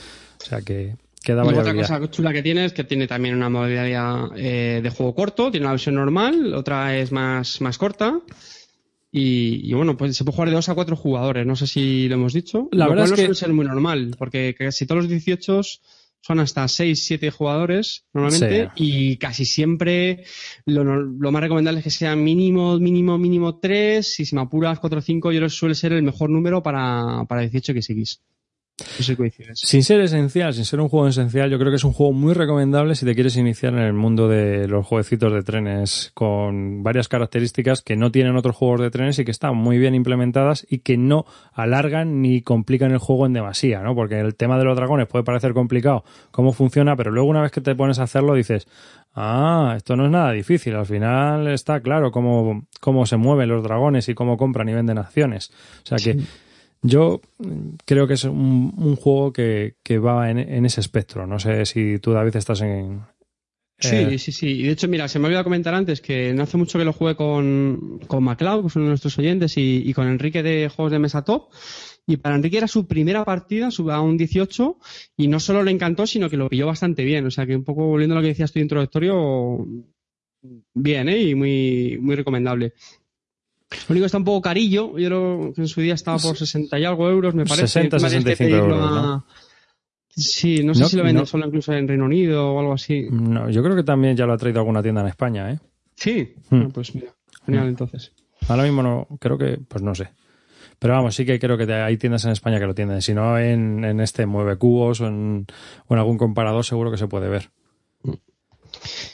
[0.42, 3.50] O sea que queda Y otra cosa chula que tiene es que tiene también una
[3.50, 8.20] modalidad eh, de juego corto, tiene una versión normal, otra es más, más corta.
[9.18, 12.10] Y, y bueno, pues se puede jugar de dos a cuatro jugadores, no sé si
[12.10, 12.68] lo hemos dicho.
[12.74, 15.10] La Lo verdad cual es no que- suele ser muy normal, porque casi todos los
[15.10, 15.62] 18
[16.20, 18.84] son hasta 6, 7 jugadores normalmente Sí.
[19.12, 20.26] y casi siempre
[20.66, 24.80] lo, lo más recomendable es que sea mínimo, mínimo, mínimo 3 y si me apuras
[24.80, 28.20] 4 o 5 yo creo que suele ser el mejor número para, para 18 XX.
[28.20, 28.35] No
[29.56, 32.34] Sin ser esencial, sin ser un juego esencial, yo creo que es un juego muy
[32.34, 37.08] recomendable si te quieres iniciar en el mundo de los jueguecitos de trenes con varias
[37.08, 40.80] características que no tienen otros juegos de trenes y que están muy bien implementadas y
[40.80, 43.96] que no alargan ni complican el juego en demasía, ¿no?
[43.96, 47.54] Porque el tema de los dragones puede parecer complicado cómo funciona, pero luego una vez
[47.54, 48.68] que te pones a hacerlo dices,
[49.16, 53.64] ah, esto no es nada difícil, al final está claro cómo, cómo se mueven los
[53.64, 55.52] dragones y cómo compran y venden acciones.
[55.84, 56.20] O sea que
[56.86, 61.26] yo mm, creo que es un, un juego que, va en, ese espectro.
[61.26, 63.02] No sé si tú, David, estás en.
[63.78, 64.48] Sí, sí, sí.
[64.48, 66.94] Y de hecho, mira, se me olvidó comentar antes que no hace mucho que lo
[66.94, 70.92] jugué con, con MacLeod, que es uno de nuestros oyentes, y, con Enrique de Juegos
[70.92, 71.50] de Mesa Top.
[72.08, 74.78] Y para Enrique era su primera partida, a un 18,
[75.18, 77.26] y no solo le encantó, sino que lo pilló bastante bien.
[77.26, 79.68] O sea que un poco volviendo a lo que decías tú introductorio,
[80.74, 81.22] bien, ¿eh?
[81.22, 82.74] Y muy, muy recomendable.
[83.88, 86.78] Lo único está un poco carillo, yo creo que en su día estaba por 60
[86.80, 87.68] y algo euros, me parece.
[87.68, 89.26] 60, Encima tienes que 65 pedirlo euros, a- ¿no?
[90.10, 91.26] Sí, no sé No, si lo venden no.
[91.26, 93.08] solo incluso en Reino Unido o algo así.
[93.12, 95.60] no, yo creo que también ya lo ha traído alguna tienda en España, ¿eh?
[95.96, 96.68] Sí, Hmm.
[96.70, 97.08] Pues mira,
[97.46, 98.14] genial entonces.
[98.48, 100.10] Ahora mismo no, creo que, pues no sé.
[100.80, 103.02] Pero vamos, sí que creo que hay tiendas en España que lo tienen.
[103.02, 105.48] Si no, en, en este Mueve Cubos o en,
[105.88, 107.50] o en algún comparador seguro que se puede ver.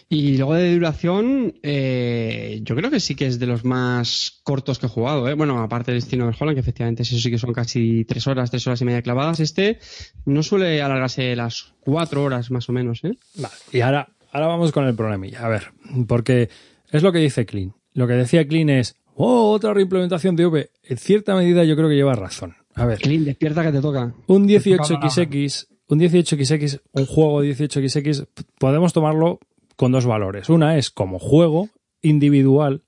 [0.09, 4.79] Y luego de duración, eh, yo creo que sí que es de los más cortos
[4.79, 5.27] que he jugado.
[5.29, 5.33] ¿eh?
[5.33, 8.49] Bueno, aparte del Destino de Holland, que efectivamente eso sí que son casi tres horas,
[8.51, 9.39] tres horas y media clavadas.
[9.39, 9.79] Este
[10.25, 13.03] no suele alargarse las cuatro horas más o menos.
[13.03, 13.13] ¿eh?
[13.35, 15.45] Vale, y ahora, ahora vamos con el problemilla.
[15.45, 15.71] A ver,
[16.07, 16.49] porque
[16.91, 17.73] es lo que dice Clean.
[17.93, 20.69] Lo que decía Clean es, oh, otra reimplementación de V.
[20.83, 22.55] En cierta medida yo creo que lleva razón.
[22.75, 24.13] A ver, Clint, despierta que te toca.
[24.27, 29.39] un 18XX, un 18XX, un juego 18XX, p- podemos tomarlo
[29.81, 30.47] con dos valores.
[30.47, 31.69] Una es como juego
[32.03, 32.83] individual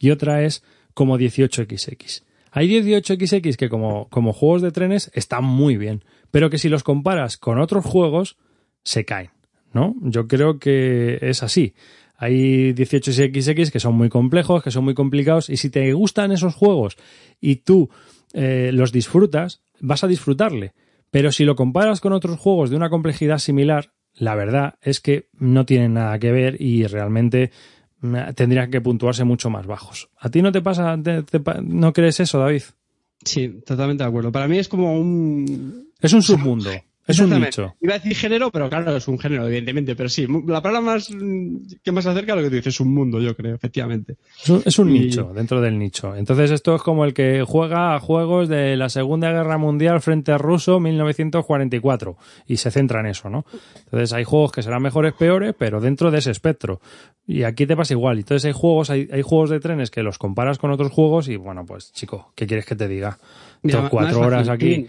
[0.00, 2.24] y otra es como 18XX.
[2.50, 6.02] Hay 18XX que como, como juegos de trenes están muy bien,
[6.32, 8.36] pero que si los comparas con otros juegos,
[8.82, 9.30] se caen,
[9.72, 9.94] ¿no?
[10.02, 11.74] Yo creo que es así.
[12.16, 16.52] Hay 18XX que son muy complejos, que son muy complicados, y si te gustan esos
[16.56, 16.96] juegos
[17.40, 17.90] y tú
[18.32, 20.72] eh, los disfrutas, vas a disfrutarle.
[21.12, 25.28] Pero si lo comparas con otros juegos de una complejidad similar, la verdad es que
[25.32, 27.50] no tienen nada que ver y realmente
[28.00, 30.10] mm, tendrían que puntuarse mucho más bajos.
[30.18, 32.62] ¿A ti no te pasa, te- te pa- no crees eso, David?
[33.24, 34.30] Sí, totalmente de acuerdo.
[34.32, 35.88] Para mí es como un...
[36.00, 36.70] Es un submundo,
[37.08, 37.74] es un nicho.
[37.80, 39.96] Iba a decir género, pero claro, es un género, evidentemente.
[39.96, 42.80] Pero sí, la palabra más mm, que más acerca a lo que tú dices es
[42.80, 44.16] un mundo, yo creo, efectivamente.
[44.42, 46.14] Es un, es un Y- nicho dentro del nicho.
[46.14, 50.32] Entonces esto es como el que juega a juegos de la Segunda Guerra Mundial frente
[50.32, 53.44] a ruso 1944 y se centra en eso, ¿no?
[53.84, 56.80] Entonces hay juegos que serán mejores, peores, pero dentro de ese espectro.
[57.26, 58.18] Y aquí te pasa igual.
[58.18, 61.36] Entonces hay juegos, hay, hay juegos de trenes que los comparas con otros juegos y
[61.36, 63.18] bueno, pues chico, ¿qué quieres que te diga?
[63.62, 64.24] Mira, cuatro fácil.
[64.26, 64.86] horas aquí.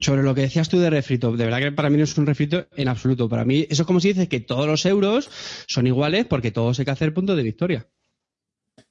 [0.00, 2.26] Sobre lo que decías tú de refrito, de verdad que para mí no es un
[2.26, 3.28] refrito en absoluto.
[3.28, 5.28] Para mí eso es como si dices que todos los euros
[5.66, 7.86] son iguales porque todos hay que hacer punto de victoria.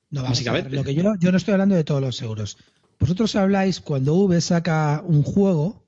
[0.10, 0.70] No, Básicamente.
[0.70, 2.58] ver, lo que yo, yo no estoy hablando de todos los euros.
[3.00, 5.87] Vosotros habláis cuando V saca un juego,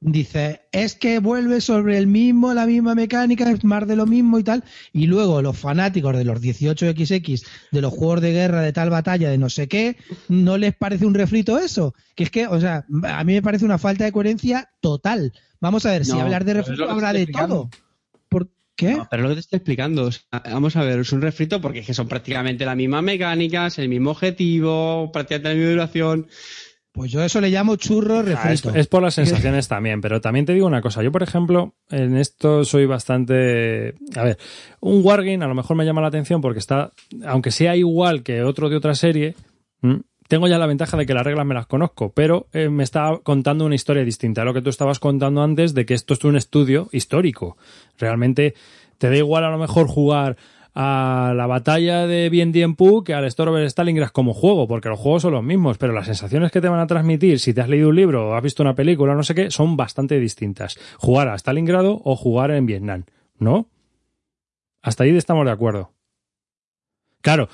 [0.00, 4.38] dice, es que vuelve sobre el mismo, la misma mecánica, es más de lo mismo
[4.38, 8.72] y tal, y luego los fanáticos de los 18XX, de los juegos de guerra, de
[8.72, 9.96] tal batalla, de no sé qué,
[10.28, 11.94] ¿no les parece un refrito eso?
[12.14, 15.32] Que es que, o sea, a mí me parece una falta de coherencia total.
[15.60, 17.68] Vamos a ver, si hablar de refrito habla de todo.
[18.30, 18.94] ¿Por qué?
[18.94, 21.60] No, pero lo que te estoy explicando, o sea, vamos a ver, es un refrito
[21.60, 26.26] porque es que son prácticamente las mismas mecánicas, el mismo objetivo, prácticamente la misma duración.
[26.92, 28.74] Pues yo eso le llamo churro Ah, es, refrito.
[28.74, 31.02] es por las sensaciones también, pero también te digo una cosa.
[31.02, 33.94] Yo, por ejemplo, en esto soy bastante.
[34.16, 34.38] A ver,
[34.80, 36.92] un Wargame a lo mejor me llama la atención porque está,
[37.26, 39.34] aunque sea igual que otro de otra serie,
[39.82, 40.00] ¿m?
[40.28, 43.18] tengo ya la ventaja de que las reglas me las conozco, pero eh, me está
[43.22, 46.22] contando una historia distinta a lo que tú estabas contando antes de que esto es
[46.24, 47.56] un estudio histórico.
[47.98, 48.54] Realmente
[48.98, 50.36] te da igual a lo mejor jugar
[50.74, 54.98] a la batalla de Bien Dien Phu que al Storm Stalingrad como juego, porque los
[54.98, 57.68] juegos son los mismos, pero las sensaciones que te van a transmitir si te has
[57.68, 60.78] leído un libro o has visto una película no sé qué, son bastante distintas.
[60.98, 63.04] Jugar a Stalingrado o jugar en Vietnam,
[63.38, 63.66] ¿no?
[64.82, 65.92] Hasta ahí estamos de acuerdo.
[67.20, 67.48] Claro,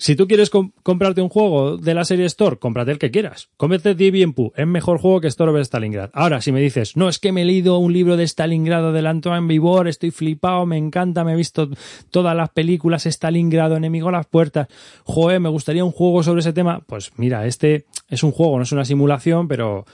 [0.00, 3.50] si tú quieres com- comprarte un juego de la serie Store, cómprate el que quieras.
[3.58, 6.08] Cómprate Bien Phu, es mejor juego que Store of Stalingrad.
[6.14, 9.06] Ahora, si me dices, no, es que me he leído un libro de Stalingrado del
[9.06, 11.68] Antoine Vivor, estoy flipado, me encanta, me he visto
[12.10, 14.68] todas las películas Stalingrado, enemigo a las puertas,
[15.04, 18.62] joder, me gustaría un juego sobre ese tema, pues mira, este es un juego, no
[18.62, 19.84] es una simulación, pero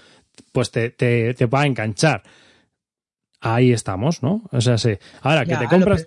[0.53, 2.23] pues te, te, te va a enganchar.
[3.41, 4.43] Ahí estamos, ¿no?
[4.53, 4.91] O sea, sí.
[5.23, 6.07] Ahora, que te compras...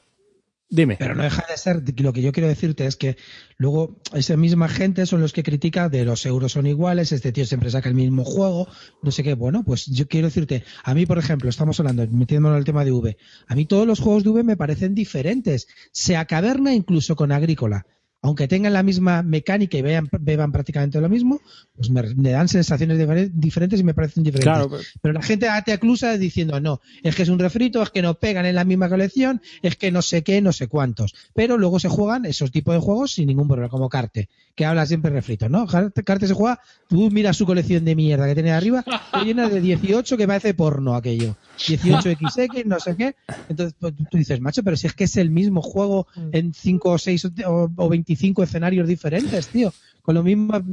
[0.72, 0.98] Dime.
[1.00, 3.18] Pero no deja de ser, lo que yo quiero decirte es que
[3.58, 7.46] luego esa misma gente son los que critica de los euros son iguales, este tío
[7.48, 8.68] siempre saca el mismo juego,
[9.02, 9.34] no sé qué.
[9.34, 12.86] Bueno, pues yo quiero decirte, a mí, por ejemplo, estamos hablando, metiéndonos en el tema
[12.86, 13.18] de V,
[13.48, 17.88] a mí todos los juegos de V me parecen diferentes, sea caverna incluso con agrícola.
[18.22, 21.40] Aunque tengan la misma mecánica y vean, beban prácticamente lo mismo,
[21.78, 24.52] pues me, me dan sensaciones difer- diferentes y me parecen diferentes.
[24.54, 24.70] Claro,
[25.02, 28.16] Pero la gente te aclusa diciendo, no, es que es un refrito, es que no
[28.16, 31.16] pegan en la misma colección, es que no sé qué, no sé cuántos.
[31.34, 34.86] Pero luego se juegan esos tipos de juegos sin ningún problema, como Carte, que habla
[34.86, 35.66] siempre refrito, ¿no?
[35.66, 36.60] Carte se juega,
[36.90, 40.54] tú miras su colección de mierda que tiene arriba, que llena de 18 que parece
[40.54, 41.38] porno aquello.
[41.84, 43.16] 18XX, no sé qué.
[43.48, 46.90] Entonces pues, tú dices, macho, pero si es que es el mismo juego en 5
[46.92, 49.72] o 6 o, o 25 escenarios diferentes, tío.
[50.02, 50.64] Con las mismas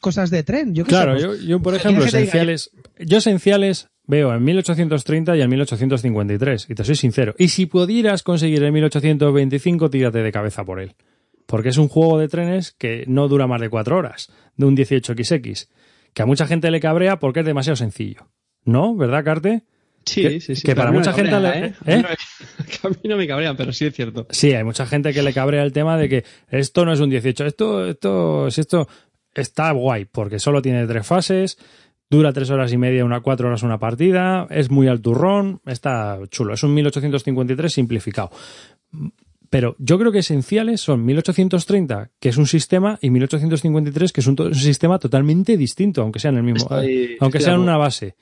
[0.00, 0.74] cosas de tren.
[0.74, 5.42] Yo Claro, pues, yo, yo, por ¿qué ejemplo, esenciales, yo esenciales veo en 1830 y
[5.42, 7.34] en 1853, y te soy sincero.
[7.38, 10.94] Y si pudieras conseguir en 1825, tírate de cabeza por él.
[11.46, 14.76] Porque es un juego de trenes que no dura más de cuatro horas, de un
[14.76, 15.68] 18XX,
[16.14, 18.28] que a mucha gente le cabrea porque es demasiado sencillo.
[18.64, 18.96] ¿No?
[18.96, 19.64] ¿Verdad, Carte?
[20.06, 20.62] Sí, Que- sí, sí.
[20.62, 21.74] que para mucha gente cabrea, le- ¿eh?
[21.86, 22.02] ¿eh?
[22.84, 24.26] A mí no me- cabrean, pero sí es cierto.
[24.30, 27.10] Sí, hay mucha gente que le cabrea el tema de que esto no es un
[27.10, 28.88] 18, esto, esto, si esto
[29.34, 31.58] está guay, porque solo tiene tres fases,
[32.08, 36.18] dura tres horas y media, una cuatro horas una partida, es muy al turrón, está
[36.30, 38.30] chulo, es un 1853 simplificado.
[39.50, 44.26] Pero yo creo que esenciales son 1830, que es un sistema, y 1853, que es
[44.26, 46.68] un, sistema totalmente distinto, aunque sean el mismo,
[47.20, 48.16] aunque sean una base.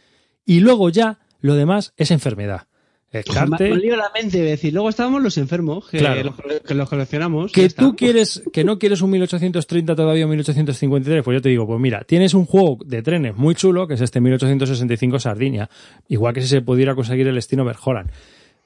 [0.44, 2.68] Y luego ya, lo demás es enfermedad.
[3.12, 6.22] Me, Descarte, me lío la mente de decir, luego estábamos los enfermos, que, Claro.
[6.24, 7.52] los, que los coleccionamos.
[7.52, 11.66] que tú quieres, que no quieres un 1830 todavía o 1853, pues yo te digo,
[11.66, 15.68] pues mira, tienes un juego de trenes muy chulo, que es este 1865 Sardinia,
[16.08, 18.10] igual que si se pudiera conseguir el estilo Verhoeven.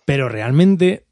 [0.04, 1.04] Pero realmente,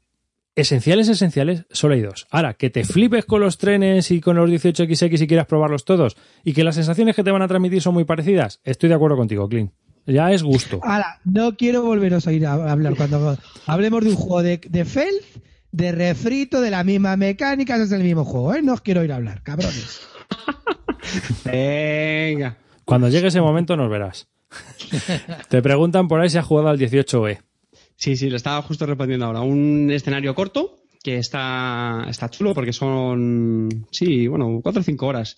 [0.55, 2.27] esenciales, esenciales, solo hay dos.
[2.31, 6.15] Ahora, que te flipes con los trenes y con los 18XX y quieras probarlos todos,
[6.45, 9.17] y que las sensaciones que te van a transmitir son muy parecidas, estoy de acuerdo
[9.17, 9.73] contigo, Clint.
[10.07, 10.79] Ya es gusto.
[10.83, 14.85] Ahora, no quiero volveros a ir a hablar cuando hablemos de un juego de, de
[14.85, 15.25] Felz,
[15.71, 18.61] de refrito, de la misma mecánica, es el mismo juego, ¿eh?
[18.61, 19.99] No os quiero ir a hablar, cabrones.
[21.45, 22.57] Venga.
[22.85, 24.27] Cuando llegue ese momento nos verás.
[25.49, 27.39] Te preguntan por ahí si has jugado al 18E.
[27.95, 29.41] Sí, sí, le estaba justo respondiendo ahora.
[29.41, 35.35] Un escenario corto que está, está chulo porque son, sí, bueno, cuatro o cinco horas.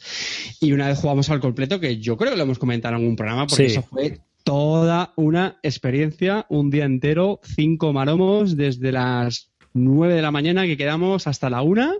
[0.60, 3.16] Y una vez jugamos al completo, que yo creo que lo hemos comentado en algún
[3.16, 3.76] programa, porque Sí.
[3.78, 10.32] eso fue toda una experiencia, un día entero, cinco maromos, desde las nueve de la
[10.32, 11.93] mañana que quedamos hasta la una.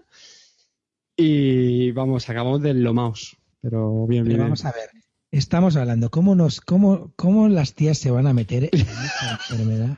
[1.16, 3.38] Y vamos, acabamos del Lomaos.
[3.62, 4.46] Pero bien, Pero bien.
[4.46, 4.90] vamos a ver,
[5.32, 9.98] estamos hablando, ¿cómo, nos, cómo, cómo las tías se van a meter en esta enfermedad?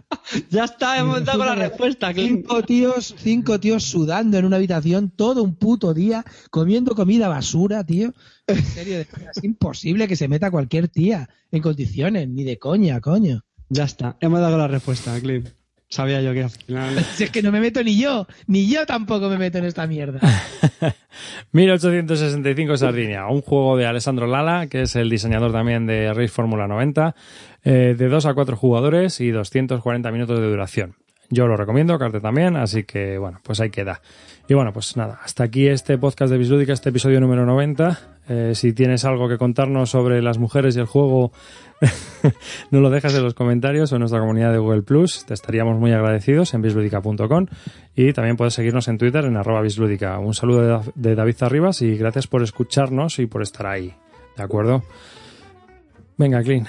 [0.50, 2.14] Ya está, hemos dado la respuesta.
[2.14, 7.86] Cinco tíos, cinco tíos sudando en una habitación todo un puto día, comiendo comida basura,
[7.86, 8.14] tío.
[8.48, 13.44] En serio, es imposible que se meta cualquier tía en condiciones, ni de coña, coño.
[13.70, 15.50] Ya está, hemos dado la respuesta, Clint.
[15.92, 17.06] Sabía yo que al final.
[17.16, 19.86] Si es que no me meto ni yo, ni yo tampoco me meto en esta
[19.88, 20.22] mierda.
[21.52, 26.66] 1865 Sardinia, un juego de Alessandro Lala, que es el diseñador también de Race Fórmula
[26.68, 27.14] 90,
[27.66, 30.96] eh, de 2 a 4 jugadores y 240 minutos de duración.
[31.30, 34.02] Yo lo recomiendo, Carte también, así que bueno, pues ahí queda.
[34.52, 38.00] Y bueno, pues nada, hasta aquí este podcast de Bislúdica, este episodio número 90.
[38.28, 41.32] Eh, si tienes algo que contarnos sobre las mujeres y el juego,
[42.70, 45.26] no lo dejas en los comentarios o en nuestra comunidad de Google Plus.
[45.26, 47.46] Te estaríamos muy agradecidos en bisludica.com
[47.96, 50.20] y también puedes seguirnos en Twitter en arroba bisludica.
[50.20, 53.94] Un saludo de, Da- de David Zarribas y gracias por escucharnos y por estar ahí.
[54.36, 54.84] ¿De acuerdo?
[56.18, 56.68] Venga, Clean.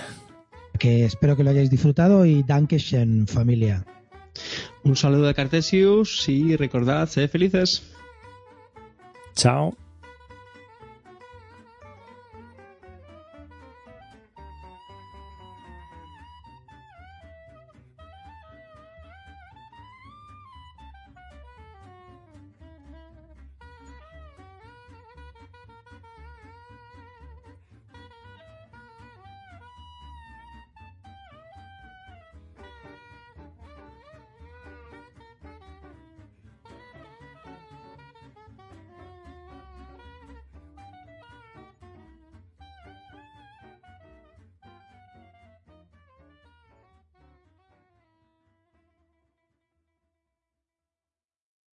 [0.79, 3.85] Que espero que lo hayáis disfrutado y Dankeschön, familia.
[4.85, 7.83] Un saludo de Cartesius y recordad, sed felices.
[9.35, 9.77] Chao.